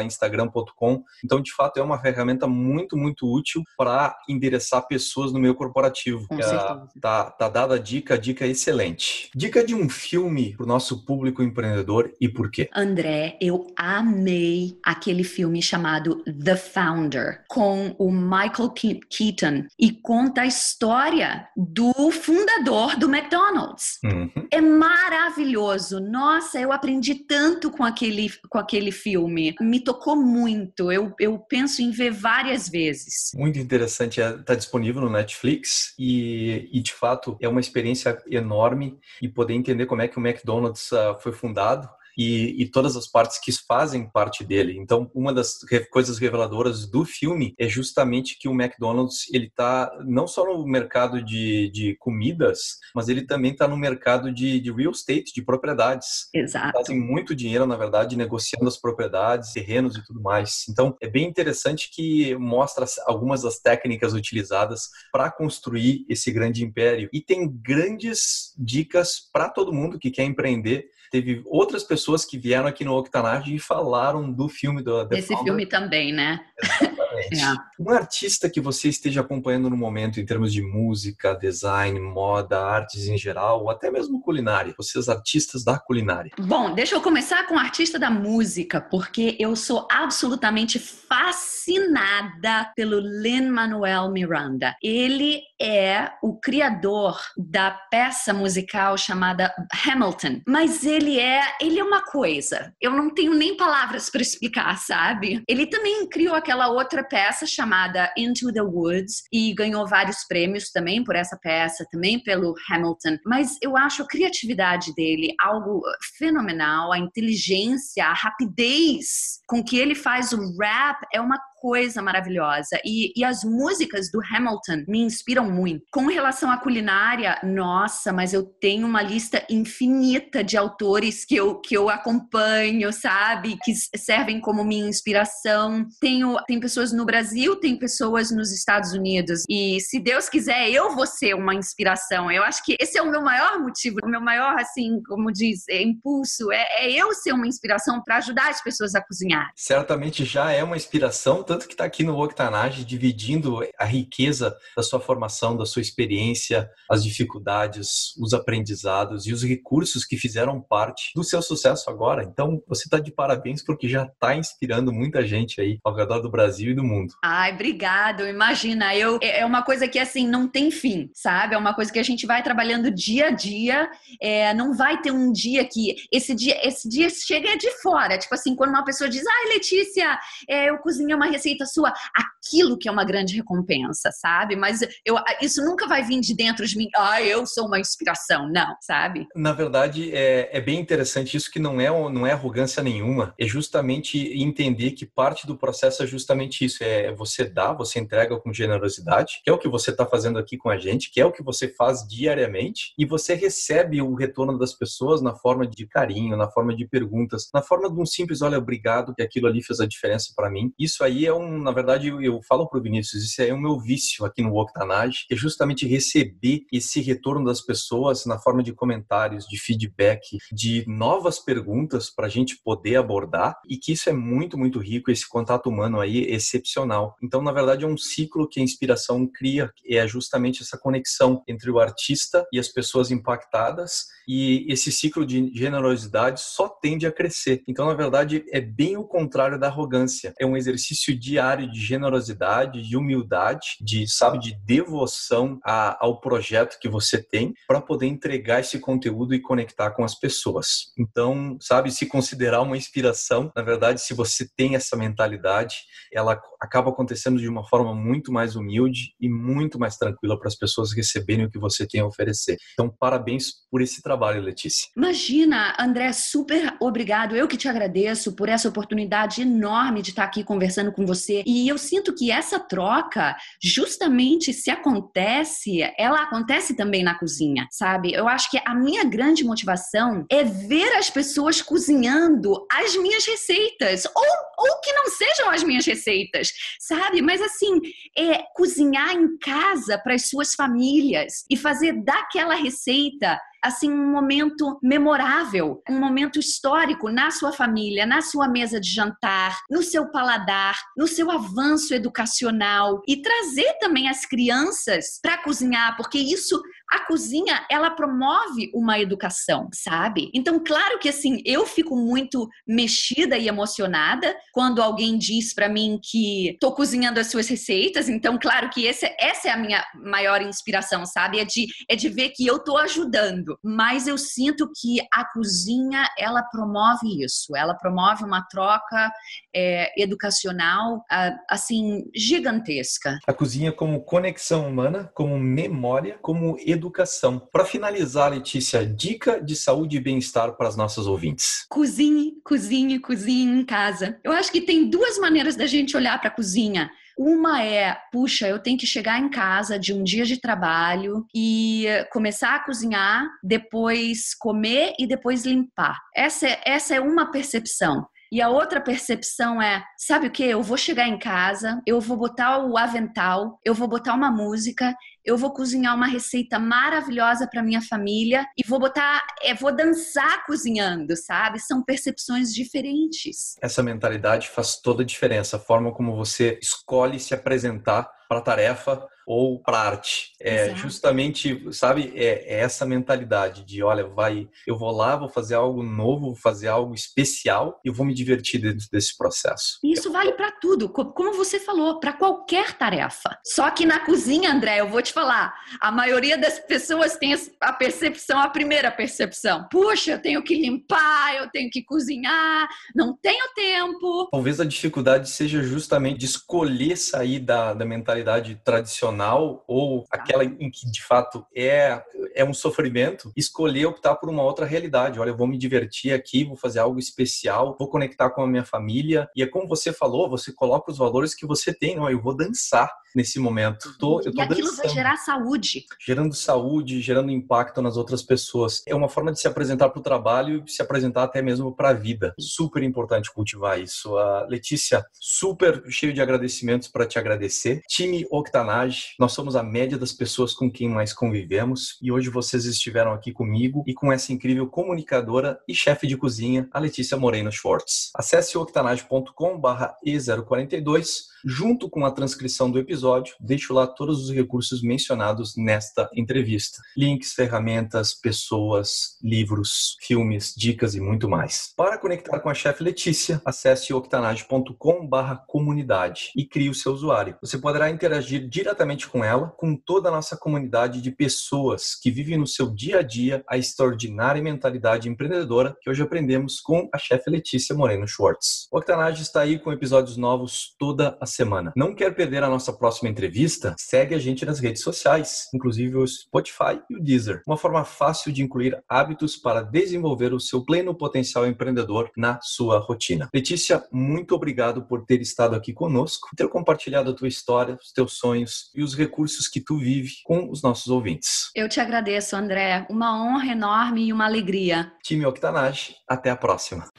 mkrieger@instagram.com. 0.02 1.04
Então, 1.24 1.40
de 1.40 1.52
fato, 1.52 1.78
é 1.78 1.82
uma 1.82 1.98
ferramenta 1.98 2.46
muito, 2.46 2.96
muito 2.96 3.32
útil 3.32 3.62
para 3.76 4.16
endereçar 4.28 4.86
pessoas 4.86 5.32
no 5.32 5.38
meio 5.38 5.54
corporativo. 5.54 6.26
Com 6.28 6.40
certeza. 6.40 6.88
Tá, 7.00 7.30
tá 7.30 7.48
dada 7.48 7.74
a 7.74 7.78
dica, 7.78 8.14
a 8.14 8.18
dica 8.18 8.44
é 8.44 8.48
excelente. 8.48 9.30
Dica 9.34 9.64
de 9.64 9.74
um 9.74 9.88
filme 9.88 10.54
para 10.56 10.64
o 10.64 10.68
nosso 10.68 11.04
público 11.04 11.42
empreendedor 11.42 12.12
e 12.20 12.28
por 12.28 12.50
quê? 12.50 12.68
André, 12.74 13.36
eu 13.40 13.66
amei 13.76 14.78
aquele 14.82 15.24
filme 15.24 15.62
chamado 15.62 16.22
The 16.24 16.56
Founder, 16.56 17.44
com 17.48 17.94
o 17.98 18.10
Michael 18.10 18.70
Keaton, 18.70 19.66
e 19.78 19.92
conta 19.92 20.42
a 20.42 20.46
história 20.46 21.48
do 21.56 22.10
fundador 22.10 22.96
do 22.96 23.12
McDonald's. 23.12 23.98
Uhum. 24.04 24.30
É 24.50 24.60
maravilhoso. 24.60 26.00
Nossa, 26.00 26.58
eu 26.58 26.72
aprendi 26.72 27.14
tanto 27.14 27.70
com 27.70 27.84
aquele, 27.84 28.30
com 28.48 28.58
aquele 28.58 28.90
filme. 28.90 29.54
Me 29.60 29.80
tocou 29.92 30.16
muito. 30.16 30.90
Eu, 30.90 31.14
eu 31.20 31.38
penso 31.38 31.82
em 31.82 31.90
ver 31.90 32.10
várias 32.10 32.68
vezes. 32.68 33.30
Muito 33.34 33.58
interessante. 33.58 34.20
Está 34.20 34.54
é, 34.54 34.56
disponível 34.56 35.02
no 35.02 35.10
Netflix 35.10 35.94
e, 35.98 36.68
e, 36.72 36.80
de 36.80 36.92
fato, 36.92 37.36
é 37.40 37.48
uma 37.48 37.60
experiência 37.60 38.16
enorme 38.30 38.98
e 39.20 39.28
poder 39.28 39.54
entender 39.54 39.86
como 39.86 40.02
é 40.02 40.08
que 40.08 40.18
o 40.18 40.26
McDonald's 40.26 40.90
uh, 40.92 41.18
foi 41.20 41.32
fundado 41.32 41.88
e, 42.16 42.62
e, 42.62 42.70
todas 42.70 42.96
as 42.96 43.06
partes 43.06 43.38
que 43.38 43.52
fazem 43.66 44.08
parte 44.08 44.44
dele. 44.44 44.76
Então, 44.78 45.10
uma 45.14 45.32
das 45.32 45.58
coisas 45.90 46.18
reveladoras 46.18 46.86
do 46.86 47.04
filme 47.04 47.54
é 47.58 47.68
justamente 47.68 48.38
que 48.38 48.48
o 48.48 48.52
McDonald's 48.52 49.26
ele 49.32 49.46
está 49.46 49.92
não 50.04 50.26
só 50.26 50.44
no 50.44 50.66
mercado 50.66 51.22
de, 51.22 51.70
de 51.70 51.96
comidas, 51.98 52.78
mas 52.94 53.08
ele 53.08 53.22
também 53.22 53.52
está 53.52 53.66
no 53.68 53.76
mercado 53.76 54.32
de, 54.32 54.60
de, 54.60 54.72
real 54.72 54.92
estate, 54.92 55.32
de 55.34 55.42
propriedades. 55.42 56.28
Exato. 56.34 56.72
Fazem 56.72 56.98
muito 56.98 57.34
dinheiro, 57.34 57.66
na 57.66 57.76
verdade, 57.76 58.16
negociando 58.16 58.68
as 58.68 58.78
propriedades, 58.78 59.52
terrenos 59.52 59.96
e 59.96 60.04
tudo 60.04 60.20
mais. 60.20 60.64
Então, 60.68 60.96
é 61.00 61.08
bem 61.08 61.26
interessante 61.26 61.90
que 61.92 62.34
mostra 62.36 62.84
algumas 63.06 63.42
das 63.42 63.58
técnicas 63.58 64.12
utilizadas 64.12 64.88
para 65.12 65.30
construir 65.30 66.04
esse 66.08 66.30
grande 66.30 66.64
império 66.64 67.08
e 67.12 67.20
tem 67.20 67.48
grandes 67.48 68.54
dicas 68.58 69.20
para 69.32 69.48
todo 69.48 69.72
mundo 69.72 69.98
que 69.98 70.10
quer 70.10 70.24
empreender 70.24 70.88
teve 71.12 71.42
outras 71.44 71.84
pessoas 71.84 72.24
que 72.24 72.38
vieram 72.38 72.66
aqui 72.66 72.84
no 72.84 72.96
Octanage 72.96 73.54
e 73.54 73.58
falaram 73.58 74.32
do 74.32 74.48
filme 74.48 74.82
do 74.82 75.06
The 75.06 75.18
Esse 75.18 75.36
filme 75.44 75.66
também, 75.66 76.10
né? 76.10 76.40
Exatamente. 76.58 77.02
É. 77.32 77.82
Um 77.82 77.90
artista 77.90 78.48
que 78.48 78.60
você 78.60 78.88
esteja 78.88 79.20
acompanhando 79.20 79.68
no 79.68 79.76
momento 79.76 80.18
em 80.20 80.24
termos 80.24 80.52
de 80.52 80.62
música, 80.62 81.34
design, 81.34 81.98
moda, 82.00 82.58
artes 82.58 83.06
em 83.06 83.18
geral, 83.18 83.62
ou 83.62 83.70
até 83.70 83.90
mesmo 83.90 84.20
culinária. 84.22 84.74
Vocês 84.76 85.08
artistas 85.08 85.64
da 85.64 85.78
culinária. 85.78 86.32
Bom, 86.38 86.74
deixa 86.74 86.94
eu 86.94 87.00
começar 87.00 87.46
com 87.46 87.54
o 87.54 87.58
artista 87.58 87.98
da 87.98 88.10
música, 88.10 88.80
porque 88.80 89.36
eu 89.38 89.54
sou 89.54 89.86
absolutamente 89.90 90.78
fascinada 90.78 92.72
pelo 92.74 92.98
Lin-Manuel 92.98 94.10
Miranda. 94.10 94.74
Ele 94.82 95.40
é 95.60 96.10
o 96.22 96.38
criador 96.38 97.20
da 97.36 97.70
peça 97.70 98.32
musical 98.32 98.96
chamada 98.96 99.52
Hamilton, 99.86 100.40
mas 100.46 100.84
ele 100.84 101.01
é, 101.18 101.42
ele 101.60 101.78
é 101.78 101.84
uma 101.84 102.02
coisa. 102.02 102.74
Eu 102.80 102.92
não 102.92 103.12
tenho 103.12 103.34
nem 103.34 103.56
palavras 103.56 104.10
para 104.10 104.22
explicar, 104.22 104.76
sabe? 104.78 105.42
Ele 105.48 105.66
também 105.66 106.08
criou 106.08 106.34
aquela 106.34 106.68
outra 106.68 107.04
peça 107.04 107.46
chamada 107.46 108.12
Into 108.16 108.52
the 108.52 108.62
Woods 108.62 109.22
e 109.32 109.54
ganhou 109.54 109.86
vários 109.86 110.24
prêmios 110.24 110.70
também 110.70 111.02
por 111.04 111.16
essa 111.16 111.36
peça, 111.36 111.86
também 111.90 112.22
pelo 112.22 112.54
Hamilton. 112.70 113.18
Mas 113.26 113.58
eu 113.62 113.76
acho 113.76 114.02
a 114.02 114.08
criatividade 114.08 114.94
dele 114.94 115.34
algo 115.40 115.82
fenomenal, 116.18 116.92
a 116.92 116.98
inteligência, 116.98 118.06
a 118.06 118.12
rapidez 118.12 119.40
com 119.46 119.62
que 119.62 119.78
ele 119.78 119.94
faz 119.94 120.32
o 120.32 120.38
rap 120.58 120.98
é 121.12 121.20
uma 121.20 121.38
coisa 121.62 122.02
maravilhosa. 122.02 122.76
E, 122.84 123.12
e 123.16 123.22
as 123.22 123.44
músicas 123.44 124.10
do 124.10 124.20
Hamilton 124.20 124.84
me 124.88 124.98
inspiram 124.98 125.48
muito. 125.48 125.86
Com 125.92 126.06
relação 126.06 126.50
à 126.50 126.58
culinária, 126.58 127.38
nossa, 127.44 128.12
mas 128.12 128.34
eu 128.34 128.42
tenho 128.42 128.84
uma 128.84 129.00
lista 129.00 129.46
infinita 129.48 130.42
de 130.42 130.56
autores 130.56 131.24
que 131.24 131.36
eu, 131.36 131.60
que 131.60 131.76
eu 131.76 131.88
acompanho, 131.88 132.92
sabe? 132.92 133.56
Que 133.62 133.72
servem 133.96 134.40
como 134.40 134.64
minha 134.64 134.88
inspiração. 134.88 135.86
Tenho, 136.00 136.36
tem 136.48 136.58
pessoas 136.58 136.92
no 136.92 137.04
Brasil, 137.04 137.54
tem 137.54 137.78
pessoas 137.78 138.32
nos 138.32 138.50
Estados 138.50 138.92
Unidos. 138.92 139.44
E 139.48 139.78
se 139.80 140.00
Deus 140.00 140.28
quiser, 140.28 140.68
eu 140.68 140.96
vou 140.96 141.06
ser 141.06 141.34
uma 141.34 141.54
inspiração. 141.54 142.28
Eu 142.28 142.42
acho 142.42 142.64
que 142.64 142.76
esse 142.80 142.98
é 142.98 143.02
o 143.02 143.10
meu 143.10 143.22
maior 143.22 143.60
motivo, 143.60 143.98
o 144.02 144.08
meu 144.08 144.20
maior, 144.20 144.58
assim, 144.58 145.00
como 145.06 145.30
diz, 145.30 145.62
é, 145.68 145.80
impulso. 145.80 146.50
É, 146.50 146.86
é 146.86 146.90
eu 146.90 147.12
ser 147.14 147.32
uma 147.32 147.46
inspiração 147.46 148.02
para 148.02 148.16
ajudar 148.16 148.50
as 148.50 148.60
pessoas 148.60 148.96
a 148.96 149.00
cozinhar. 149.00 149.52
Certamente 149.54 150.24
já 150.24 150.50
é 150.50 150.64
uma 150.64 150.76
inspiração 150.76 151.44
tanto 151.52 151.68
que 151.68 151.74
está 151.74 151.84
aqui 151.84 152.02
no 152.02 152.18
Octanage 152.18 152.82
dividindo 152.82 153.58
a 153.78 153.84
riqueza 153.84 154.56
da 154.74 154.82
sua 154.82 154.98
formação, 154.98 155.54
da 155.54 155.66
sua 155.66 155.82
experiência, 155.82 156.66
as 156.90 157.04
dificuldades, 157.04 158.16
os 158.18 158.32
aprendizados 158.32 159.26
e 159.26 159.34
os 159.34 159.44
recursos 159.44 160.02
que 160.02 160.16
fizeram 160.16 160.62
parte 160.62 161.12
do 161.14 161.22
seu 161.22 161.42
sucesso 161.42 161.90
agora. 161.90 162.24
Então, 162.24 162.62
você 162.66 162.84
está 162.84 162.98
de 162.98 163.12
parabéns 163.12 163.62
porque 163.62 163.86
já 163.86 164.04
está 164.04 164.34
inspirando 164.34 164.90
muita 164.90 165.26
gente 165.26 165.60
aí 165.60 165.78
ao 165.84 165.94
redor 165.94 166.20
do 166.20 166.30
Brasil 166.30 166.70
e 166.70 166.74
do 166.74 166.82
mundo. 166.82 167.12
Ai, 167.22 167.52
obrigado. 167.52 168.26
Imagina, 168.26 168.96
eu 168.96 169.18
é, 169.20 169.40
é 169.40 169.44
uma 169.44 169.60
coisa 169.62 169.86
que 169.86 169.98
assim 169.98 170.26
não 170.26 170.48
tem 170.48 170.70
fim, 170.70 171.10
sabe? 171.12 171.54
É 171.54 171.58
uma 171.58 171.74
coisa 171.74 171.92
que 171.92 171.98
a 171.98 172.02
gente 172.02 172.24
vai 172.26 172.42
trabalhando 172.42 172.90
dia 172.90 173.26
a 173.26 173.30
dia. 173.30 173.90
É, 174.22 174.54
não 174.54 174.74
vai 174.74 175.02
ter 175.02 175.10
um 175.10 175.30
dia 175.30 175.66
que 175.66 175.96
esse 176.10 176.34
dia 176.34 176.66
esse 176.66 176.88
dia 176.88 177.10
chega 177.10 177.58
de 177.58 177.70
fora. 177.82 178.16
Tipo 178.16 178.36
assim, 178.36 178.56
quando 178.56 178.70
uma 178.70 178.86
pessoa 178.86 179.10
diz, 179.10 179.22
ai, 179.26 179.52
Letícia, 179.52 180.18
é, 180.48 180.70
eu 180.70 180.78
cozinhei 180.78 181.14
uma 181.14 181.26
receita 181.26 181.41
receita 181.42 181.66
sua, 181.66 181.92
aquilo 182.14 182.78
que 182.78 182.88
é 182.88 182.92
uma 182.92 183.04
grande 183.04 183.36
recompensa, 183.36 184.10
sabe? 184.12 184.54
Mas 184.54 184.80
eu, 185.04 185.16
isso 185.40 185.64
nunca 185.64 185.86
vai 185.88 186.04
vir 186.04 186.20
de 186.20 186.34
dentro 186.34 186.66
de 186.66 186.76
mim, 186.76 186.88
ah, 186.96 187.20
eu 187.20 187.44
sou 187.46 187.66
uma 187.66 187.80
inspiração, 187.80 188.48
não, 188.48 188.76
sabe? 188.80 189.26
Na 189.34 189.52
verdade, 189.52 190.14
é, 190.14 190.56
é 190.56 190.60
bem 190.60 190.78
interessante 190.78 191.36
isso 191.36 191.50
que 191.50 191.58
não 191.58 191.80
é, 191.80 191.88
não 191.88 192.26
é 192.26 192.32
arrogância 192.32 192.82
nenhuma, 192.82 193.34
é 193.38 193.46
justamente 193.46 194.18
entender 194.40 194.92
que 194.92 195.04
parte 195.04 195.46
do 195.46 195.56
processo 195.56 196.02
é 196.02 196.06
justamente 196.06 196.64
isso, 196.64 196.82
é 196.82 197.12
você 197.12 197.44
dá, 197.44 197.72
você 197.72 197.98
entrega 197.98 198.38
com 198.38 198.52
generosidade, 198.52 199.40
que 199.42 199.50
é 199.50 199.52
o 199.52 199.58
que 199.58 199.68
você 199.68 199.90
está 199.90 200.06
fazendo 200.06 200.38
aqui 200.38 200.56
com 200.56 200.70
a 200.70 200.78
gente, 200.78 201.10
que 201.10 201.20
é 201.20 201.26
o 201.26 201.32
que 201.32 201.42
você 201.42 201.68
faz 201.68 202.06
diariamente, 202.06 202.92
e 202.98 203.04
você 203.04 203.34
recebe 203.34 204.00
o 204.00 204.14
retorno 204.14 204.58
das 204.58 204.72
pessoas 204.72 205.20
na 205.20 205.34
forma 205.34 205.66
de 205.66 205.86
carinho, 205.86 206.36
na 206.36 206.48
forma 206.48 206.74
de 206.74 206.86
perguntas, 206.86 207.48
na 207.52 207.62
forma 207.62 207.90
de 207.92 208.00
um 208.00 208.06
simples, 208.06 208.42
olha, 208.42 208.58
obrigado, 208.58 209.14
que 209.14 209.22
aquilo 209.22 209.46
ali 209.46 209.62
fez 209.62 209.80
a 209.80 209.86
diferença 209.86 210.32
para 210.36 210.50
mim. 210.50 210.72
Isso 210.78 211.02
aí 211.02 211.26
é 211.26 211.31
é 211.32 211.34
um, 211.34 211.58
na 211.58 211.72
verdade, 211.72 212.08
eu, 212.08 212.40
falo 212.42 212.68
para 212.68 212.78
o 212.78 212.82
Vinícius, 212.82 213.24
isso 213.24 213.42
é 213.42 213.52
o 213.52 213.58
meu 213.58 213.78
vício 213.78 214.24
aqui 214.24 214.42
no 214.42 214.56
Octanage, 214.56 215.24
é 215.30 215.36
justamente 215.36 215.86
receber 215.86 216.60
esse 216.72 217.00
retorno 217.00 217.44
das 217.44 217.60
pessoas 217.60 218.26
na 218.26 218.38
forma 218.38 218.62
de 218.62 218.72
comentários, 218.72 219.46
de 219.46 219.58
feedback, 219.58 220.38
de 220.52 220.84
novas 220.86 221.38
perguntas 221.38 222.10
para 222.10 222.26
a 222.26 222.30
gente 222.30 222.58
poder 222.62 222.96
abordar 222.96 223.56
e 223.68 223.76
que 223.76 223.92
isso 223.92 224.08
é 224.08 224.12
muito, 224.12 224.58
muito 224.58 224.78
rico, 224.78 225.10
esse 225.10 225.28
contato 225.28 225.68
humano 225.68 226.00
aí 226.00 226.24
é 226.24 226.34
excepcional. 226.34 227.16
Então, 227.22 227.42
na 227.42 227.52
verdade, 227.52 227.84
é 227.84 227.88
um 227.88 227.96
ciclo 227.96 228.48
que 228.48 228.60
a 228.60 228.62
inspiração 228.62 229.26
cria, 229.26 229.70
é 229.88 230.06
justamente 230.06 230.62
essa 230.62 230.78
conexão 230.78 231.42
entre 231.48 231.70
o 231.70 231.78
artista 231.78 232.46
e 232.52 232.58
as 232.58 232.68
pessoas 232.68 233.10
impactadas 233.10 234.06
e 234.26 234.66
esse 234.70 234.92
ciclo 234.92 235.26
de 235.26 235.50
generosidade 235.54 236.40
só 236.40 236.68
tende 236.68 237.06
a 237.06 237.12
crescer. 237.12 237.62
Então, 237.66 237.86
na 237.86 237.94
verdade, 237.94 238.44
é 238.50 238.60
bem 238.60 238.96
o 238.96 239.04
contrário 239.04 239.58
da 239.58 239.66
arrogância. 239.66 240.34
É 240.38 240.46
um 240.46 240.56
exercício 240.56 241.18
diário 241.22 241.70
de 241.70 241.80
generosidade 241.80 242.82
de 242.82 242.96
humildade, 242.96 243.76
de, 243.80 244.08
sabe, 244.08 244.38
de 244.40 244.58
devoção 244.64 245.58
a, 245.64 245.96
ao 246.04 246.20
projeto 246.20 246.78
que 246.80 246.88
você 246.88 247.22
tem 247.22 247.54
para 247.66 247.80
poder 247.80 248.06
entregar 248.06 248.60
esse 248.60 248.80
conteúdo 248.80 249.32
e 249.32 249.40
conectar 249.40 249.92
com 249.92 250.02
as 250.02 250.18
pessoas. 250.18 250.92
Então, 250.98 251.56
sabe, 251.60 251.92
se 251.92 252.06
considerar 252.06 252.62
uma 252.62 252.76
inspiração, 252.76 253.52
na 253.54 253.62
verdade, 253.62 254.00
se 254.00 254.12
você 254.14 254.48
tem 254.56 254.74
essa 254.74 254.96
mentalidade, 254.96 255.76
ela 256.12 256.40
acaba 256.60 256.90
acontecendo 256.90 257.38
de 257.38 257.48
uma 257.48 257.66
forma 257.66 257.94
muito 257.94 258.32
mais 258.32 258.56
humilde 258.56 259.14
e 259.20 259.28
muito 259.28 259.78
mais 259.78 259.96
tranquila 259.96 260.38
para 260.38 260.48
as 260.48 260.56
pessoas 260.56 260.92
receberem 260.92 261.44
o 261.44 261.50
que 261.50 261.58
você 261.58 261.86
tem 261.86 262.00
a 262.00 262.06
oferecer. 262.06 262.56
Então, 262.72 262.92
parabéns 262.98 263.52
por 263.70 263.80
esse 263.80 264.02
trabalho, 264.02 264.42
Letícia. 264.42 264.88
Imagina, 264.96 265.76
André, 265.78 266.12
super 266.12 266.74
obrigado. 266.80 267.36
Eu 267.36 267.46
que 267.46 267.56
te 267.56 267.68
agradeço 267.68 268.32
por 268.32 268.48
essa 268.48 268.68
oportunidade 268.68 269.42
enorme 269.42 270.02
de 270.02 270.10
estar 270.10 270.24
aqui 270.24 270.42
conversando 270.42 270.90
com 270.92 271.01
você. 271.04 271.42
E 271.46 271.68
eu 271.68 271.78
sinto 271.78 272.14
que 272.14 272.30
essa 272.30 272.58
troca, 272.58 273.36
justamente 273.62 274.52
se 274.52 274.70
acontece, 274.70 275.80
ela 275.98 276.22
acontece 276.22 276.76
também 276.76 277.02
na 277.02 277.18
cozinha, 277.18 277.66
sabe? 277.70 278.12
Eu 278.12 278.28
acho 278.28 278.50
que 278.50 278.60
a 278.64 278.74
minha 278.74 279.04
grande 279.04 279.44
motivação 279.44 280.24
é 280.30 280.44
ver 280.44 280.92
as 280.96 281.10
pessoas 281.10 281.60
cozinhando 281.60 282.66
as 282.70 282.96
minhas 282.96 283.26
receitas, 283.26 284.04
ou, 284.06 284.68
ou 284.68 284.80
que 284.80 284.92
não 284.92 285.06
sejam 285.06 285.50
as 285.50 285.62
minhas 285.62 285.86
receitas, 285.86 286.52
sabe? 286.78 287.22
Mas 287.22 287.40
assim, 287.40 287.80
é 288.16 288.42
cozinhar 288.54 289.14
em 289.14 289.36
casa 289.38 289.98
para 289.98 290.14
as 290.14 290.28
suas 290.28 290.54
famílias 290.54 291.44
e 291.50 291.56
fazer 291.56 292.02
daquela 292.04 292.54
receita 292.54 293.38
assim 293.62 293.92
um 293.92 294.10
momento 294.10 294.78
memorável, 294.82 295.82
um 295.88 295.98
momento 295.98 296.38
histórico 296.38 297.08
na 297.10 297.30
sua 297.30 297.52
família, 297.52 298.04
na 298.04 298.20
sua 298.20 298.48
mesa 298.48 298.80
de 298.80 298.90
jantar, 298.90 299.60
no 299.70 299.82
seu 299.82 300.10
paladar, 300.10 300.78
no 300.96 301.06
seu 301.06 301.30
avanço 301.30 301.94
educacional 301.94 303.00
e 303.06 303.22
trazer 303.22 303.78
também 303.78 304.08
as 304.08 304.26
crianças 304.26 305.20
para 305.22 305.38
cozinhar, 305.38 305.96
porque 305.96 306.18
isso 306.18 306.60
a 306.92 307.06
cozinha 307.06 307.64
ela 307.70 307.90
promove 307.90 308.70
uma 308.74 308.98
educação, 308.98 309.70
sabe? 309.72 310.30
Então, 310.34 310.62
claro 310.62 310.98
que 310.98 311.08
assim, 311.08 311.40
eu 311.46 311.66
fico 311.66 311.96
muito 311.96 312.46
mexida 312.68 313.38
e 313.38 313.48
emocionada 313.48 314.36
quando 314.52 314.82
alguém 314.82 315.16
diz 315.16 315.54
para 315.54 315.70
mim 315.70 315.98
que 316.02 316.54
tô 316.60 316.72
cozinhando 316.72 317.18
as 317.18 317.28
suas 317.28 317.48
receitas. 317.48 318.10
Então, 318.10 318.38
claro 318.38 318.68
que 318.68 318.84
esse, 318.84 319.06
essa 319.18 319.48
é 319.48 319.50
a 319.52 319.56
minha 319.56 319.82
maior 319.94 320.42
inspiração, 320.42 321.06
sabe? 321.06 321.40
É 321.40 321.46
de, 321.46 321.66
é 321.88 321.96
de 321.96 322.10
ver 322.10 322.28
que 322.28 322.46
eu 322.46 322.58
tô 322.58 322.76
ajudando. 322.76 323.58
Mas 323.64 324.06
eu 324.06 324.18
sinto 324.18 324.70
que 324.78 324.98
a 325.10 325.24
cozinha 325.32 326.06
ela 326.18 326.42
promove 326.42 327.24
isso. 327.24 327.56
Ela 327.56 327.74
promove 327.74 328.22
uma 328.22 328.42
troca 328.42 329.10
é, 329.54 329.90
educacional 330.00 331.02
assim 331.48 332.04
gigantesca. 332.14 333.18
A 333.26 333.32
cozinha 333.32 333.72
como 333.72 334.04
conexão 334.04 334.68
humana, 334.68 335.10
como 335.14 335.38
memória, 335.38 336.18
como 336.20 336.56
educação 336.58 336.81
educação. 336.82 337.38
Para 337.38 337.64
finalizar, 337.64 338.30
Letícia, 338.30 338.84
dica 338.84 339.40
de 339.40 339.54
saúde 339.54 339.96
e 339.96 340.00
bem-estar 340.00 340.56
para 340.56 340.68
as 340.68 340.76
nossas 340.76 341.06
ouvintes. 341.06 341.64
Cozinhe, 341.68 342.34
cozinhe, 342.44 342.98
cozinhe 342.98 343.60
em 343.60 343.64
casa. 343.64 344.18
Eu 344.24 344.32
acho 344.32 344.50
que 344.50 344.60
tem 344.60 344.90
duas 344.90 345.18
maneiras 345.18 345.54
da 345.54 345.66
gente 345.66 345.96
olhar 345.96 346.18
para 346.18 346.28
a 346.28 346.34
cozinha. 346.34 346.90
Uma 347.16 347.62
é, 347.62 347.96
puxa, 348.10 348.48
eu 348.48 348.58
tenho 348.58 348.78
que 348.78 348.86
chegar 348.86 349.20
em 349.20 349.28
casa 349.28 349.78
de 349.78 349.92
um 349.92 350.02
dia 350.02 350.24
de 350.24 350.40
trabalho 350.40 351.26
e 351.34 351.86
começar 352.10 352.54
a 352.54 352.64
cozinhar, 352.64 353.28
depois 353.42 354.34
comer 354.34 354.94
e 354.98 355.06
depois 355.06 355.44
limpar. 355.44 355.98
Essa 356.16 356.48
é, 356.48 356.60
essa 356.64 356.94
é 356.94 357.00
uma 357.00 357.30
percepção. 357.30 358.06
E 358.32 358.40
a 358.40 358.48
outra 358.48 358.80
percepção 358.80 359.60
é, 359.60 359.84
sabe 359.98 360.28
o 360.28 360.30
que? 360.30 360.42
Eu 360.42 360.62
vou 360.62 360.78
chegar 360.78 361.06
em 361.06 361.18
casa, 361.18 361.82
eu 361.86 362.00
vou 362.00 362.16
botar 362.16 362.64
o 362.64 362.78
avental, 362.78 363.60
eu 363.62 363.74
vou 363.74 363.86
botar 363.86 364.14
uma 364.14 364.30
música, 364.30 364.96
eu 365.24 365.36
vou 365.36 365.52
cozinhar 365.52 365.94
uma 365.96 366.06
receita 366.06 366.58
maravilhosa 366.58 367.46
para 367.46 367.62
minha 367.62 367.80
família 367.80 368.46
e 368.56 368.66
vou 368.66 368.78
botar, 368.78 369.24
é, 369.42 369.54
vou 369.54 369.74
dançar 369.74 370.44
cozinhando, 370.46 371.16
sabe? 371.16 371.60
São 371.60 371.82
percepções 371.82 372.52
diferentes. 372.52 373.56
Essa 373.60 373.82
mentalidade 373.82 374.48
faz 374.48 374.80
toda 374.80 375.02
a 375.02 375.06
diferença, 375.06 375.56
a 375.56 375.60
forma 375.60 375.92
como 375.92 376.16
você 376.16 376.58
escolhe 376.60 377.18
se 377.18 377.34
apresentar 377.34 378.08
para 378.28 378.38
a 378.38 378.42
tarefa 378.42 379.08
ou 379.26 379.60
para 379.60 379.78
arte. 379.78 380.32
É 380.40 380.66
Exato. 380.66 380.80
justamente, 380.80 381.72
sabe, 381.72 382.12
é, 382.14 382.54
é, 382.54 382.60
essa 382.60 382.84
mentalidade 382.84 383.64
de, 383.64 383.82
olha, 383.82 384.06
vai, 384.06 384.48
eu 384.66 384.76
vou 384.76 384.90
lá, 384.90 385.16
vou 385.16 385.28
fazer 385.28 385.54
algo 385.54 385.82
novo, 385.82 386.26
vou 386.26 386.36
fazer 386.36 386.68
algo 386.68 386.94
especial 386.94 387.80
e 387.84 387.90
vou 387.90 388.06
me 388.06 388.14
divertir 388.14 388.60
dentro 388.60 388.86
desse 388.90 389.16
processo. 389.16 389.78
Isso 389.84 390.10
vale 390.10 390.32
para 390.32 390.50
tudo, 390.52 390.88
como 390.88 391.32
você 391.34 391.58
falou, 391.58 392.00
para 392.00 392.12
qualquer 392.12 392.74
tarefa. 392.74 393.38
Só 393.44 393.70
que 393.70 393.86
na 393.86 394.00
cozinha, 394.00 394.52
André, 394.52 394.80
eu 394.80 394.88
vou 394.88 395.02
te 395.02 395.11
falar, 395.12 395.54
a 395.80 395.92
maioria 395.92 396.36
das 396.38 396.58
pessoas 396.58 397.16
tem 397.16 397.34
a 397.60 397.72
percepção, 397.72 398.38
a 398.38 398.48
primeira 398.48 398.90
percepção. 398.90 399.66
Puxa, 399.70 400.12
eu 400.12 400.22
tenho 400.22 400.42
que 400.42 400.54
limpar, 400.54 401.36
eu 401.36 401.50
tenho 401.50 401.70
que 401.70 401.82
cozinhar, 401.82 402.68
não 402.94 403.16
tenho 403.20 403.52
tempo. 403.54 404.28
Talvez 404.30 404.60
a 404.60 404.64
dificuldade 404.64 405.28
seja 405.30 405.62
justamente 405.62 406.18
de 406.18 406.26
escolher 406.26 406.96
sair 406.96 407.38
da, 407.38 407.74
da 407.74 407.84
mentalidade 407.84 408.60
tradicional 408.64 409.64
ou 409.66 410.04
aquela 410.10 410.44
em 410.44 410.70
que 410.70 410.90
de 410.90 411.02
fato 411.02 411.46
é, 411.54 412.02
é 412.34 412.44
um 412.44 412.54
sofrimento, 412.54 413.32
escolher 413.36 413.86
optar 413.86 414.16
por 414.16 414.28
uma 414.28 414.42
outra 414.42 414.66
realidade. 414.66 415.18
Olha, 415.18 415.30
eu 415.30 415.36
vou 415.36 415.46
me 415.46 415.58
divertir 415.58 416.12
aqui, 416.12 416.44
vou 416.44 416.56
fazer 416.56 416.78
algo 416.78 416.98
especial, 416.98 417.76
vou 417.78 417.88
conectar 417.88 418.30
com 418.30 418.42
a 418.42 418.46
minha 418.46 418.64
família. 418.64 419.28
E 419.36 419.42
é 419.42 419.46
como 419.46 419.68
você 419.68 419.92
falou, 419.92 420.28
você 420.28 420.52
coloca 420.52 420.90
os 420.90 420.98
valores 420.98 421.34
que 421.34 421.46
você 421.46 421.72
tem. 421.72 421.96
Não, 421.96 422.08
eu 422.08 422.20
vou 422.20 422.36
dançar 422.36 422.90
nesse 423.14 423.38
momento. 423.38 423.96
Tô, 423.98 424.20
eu 424.20 424.32
tô 424.32 424.38
e 424.38 424.40
aquilo 424.40 424.68
dançando, 424.68 424.84
vai 424.84 424.88
gerar 424.88 425.16
saúde. 425.16 425.84
Gerando 426.04 426.34
saúde, 426.34 427.00
gerando 427.00 427.30
impacto 427.30 427.82
nas 427.82 427.96
outras 427.96 428.22
pessoas. 428.22 428.82
É 428.86 428.94
uma 428.94 429.08
forma 429.08 429.32
de 429.32 429.40
se 429.40 429.46
apresentar 429.46 429.90
para 429.90 430.00
o 430.00 430.02
trabalho 430.02 430.64
e 430.66 430.70
se 430.70 430.82
apresentar 430.82 431.24
até 431.24 431.42
mesmo 431.42 431.74
para 431.74 431.90
a 431.90 431.92
vida. 431.92 432.34
Super 432.38 432.82
importante 432.82 433.32
cultivar 433.32 433.80
isso. 433.80 434.16
A 434.16 434.46
Letícia, 434.46 435.04
super 435.12 435.82
cheio 435.88 436.12
de 436.12 436.20
agradecimentos 436.20 436.88
para 436.88 437.06
te 437.06 437.18
agradecer. 437.18 437.82
Time 437.88 438.26
Octanage, 438.30 439.14
nós 439.18 439.32
somos 439.32 439.56
a 439.56 439.62
média 439.62 439.98
das 439.98 440.12
pessoas 440.12 440.54
com 440.54 440.70
quem 440.70 440.88
mais 440.88 441.12
convivemos 441.12 441.98
e 442.00 442.10
hoje 442.10 442.30
vocês 442.30 442.64
estiveram 442.64 443.12
aqui 443.12 443.32
comigo 443.32 443.84
e 443.86 443.94
com 443.94 444.12
essa 444.12 444.32
incrível 444.32 444.66
comunicadora 444.66 445.60
e 445.68 445.74
chefe 445.74 446.06
de 446.06 446.16
cozinha, 446.16 446.66
a 446.72 446.78
Letícia 446.78 447.16
Moreno 447.16 447.52
Schwartz. 447.52 448.10
Acesse 448.14 448.56
octanage.com/e042 448.56 451.32
junto 451.44 451.90
com 451.90 452.06
a 452.06 452.10
transcrição 452.10 452.70
do 452.70 452.78
episódio 452.78 453.01
episódio, 453.02 453.34
deixo 453.40 453.74
lá 453.74 453.84
todos 453.84 454.22
os 454.22 454.30
recursos 454.30 454.80
mencionados 454.80 455.56
nesta 455.56 456.08
entrevista: 456.14 456.78
links, 456.96 457.32
ferramentas, 457.32 458.14
pessoas, 458.14 459.18
livros, 459.20 459.96
filmes, 460.00 460.54
dicas 460.56 460.94
e 460.94 461.00
muito 461.00 461.28
mais. 461.28 461.72
Para 461.76 461.98
conectar 461.98 462.38
com 462.38 462.48
a 462.48 462.54
chefe 462.54 462.84
Letícia, 462.84 463.42
acesse 463.44 463.92
octanage.com/comunidade 463.92 466.30
e 466.36 466.46
crie 466.46 466.70
o 466.70 466.74
seu 466.74 466.92
usuário. 466.92 467.36
Você 467.42 467.58
poderá 467.58 467.90
interagir 467.90 468.48
diretamente 468.48 469.08
com 469.08 469.24
ela, 469.24 469.48
com 469.48 469.74
toda 469.74 470.08
a 470.08 470.12
nossa 470.12 470.36
comunidade 470.36 471.02
de 471.02 471.10
pessoas 471.10 471.96
que 472.00 472.12
vivem 472.12 472.38
no 472.38 472.46
seu 472.46 472.72
dia 472.72 473.00
a 473.00 473.02
dia 473.02 473.42
a 473.48 473.58
extraordinária 473.58 474.40
mentalidade 474.40 475.08
empreendedora 475.08 475.76
que 475.80 475.90
hoje 475.90 476.02
aprendemos 476.02 476.60
com 476.60 476.88
a 476.94 476.98
chefe 476.98 477.28
Letícia 477.28 477.74
Moreno 477.74 478.06
Schwartz. 478.06 478.68
O 478.70 478.78
Octanage 478.78 479.22
está 479.22 479.40
aí 479.40 479.58
com 479.58 479.72
episódios 479.72 480.16
novos 480.16 480.76
toda 480.78 481.18
a 481.20 481.26
semana. 481.26 481.72
Não 481.74 481.92
quer 481.94 482.14
perder 482.14 482.44
a 482.44 482.48
nossa 482.48 482.72
próxima 482.72 482.91
próxima 482.92 483.08
entrevista, 483.08 483.74
segue 483.78 484.14
a 484.14 484.18
gente 484.18 484.44
nas 484.44 484.60
redes 484.60 484.82
sociais, 484.82 485.48
inclusive 485.54 485.96
o 485.96 486.06
Spotify 486.06 486.78
e 486.90 486.96
o 486.96 487.02
Deezer. 487.02 487.42
Uma 487.46 487.56
forma 487.56 487.84
fácil 487.86 488.30
de 488.30 488.42
incluir 488.42 488.78
hábitos 488.86 489.34
para 489.34 489.62
desenvolver 489.62 490.34
o 490.34 490.40
seu 490.40 490.62
pleno 490.62 490.94
potencial 490.94 491.46
empreendedor 491.46 492.10
na 492.14 492.38
sua 492.42 492.78
rotina. 492.78 493.30
Letícia, 493.32 493.82
muito 493.90 494.34
obrigado 494.34 494.86
por 494.86 495.06
ter 495.06 495.22
estado 495.22 495.56
aqui 495.56 495.72
conosco, 495.72 496.28
ter 496.36 496.48
compartilhado 496.48 497.10
a 497.10 497.14
tua 497.14 497.28
história, 497.28 497.78
os 497.82 497.92
teus 497.92 498.18
sonhos 498.18 498.70
e 498.74 498.82
os 498.82 498.94
recursos 498.94 499.48
que 499.48 499.60
tu 499.60 499.78
vive 499.78 500.12
com 500.24 500.50
os 500.50 500.62
nossos 500.62 500.88
ouvintes. 500.88 501.50
Eu 501.54 501.70
te 501.70 501.80
agradeço, 501.80 502.36
André. 502.36 502.86
Uma 502.90 503.24
honra 503.24 503.52
enorme 503.52 504.08
e 504.08 504.12
uma 504.12 504.26
alegria. 504.26 504.92
Time 505.02 505.24
Octanage, 505.24 505.94
até 506.06 506.28
a 506.28 506.36
próxima. 506.36 506.90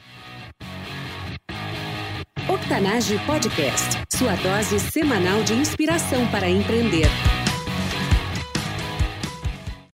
Octanage 2.50 3.18
Podcast, 3.26 4.03
sua 4.18 4.36
dose 4.36 4.80
semanal 4.80 5.44
de 5.44 5.54
inspiração 5.54 6.28
para 6.28 6.48
empreender. 6.48 7.08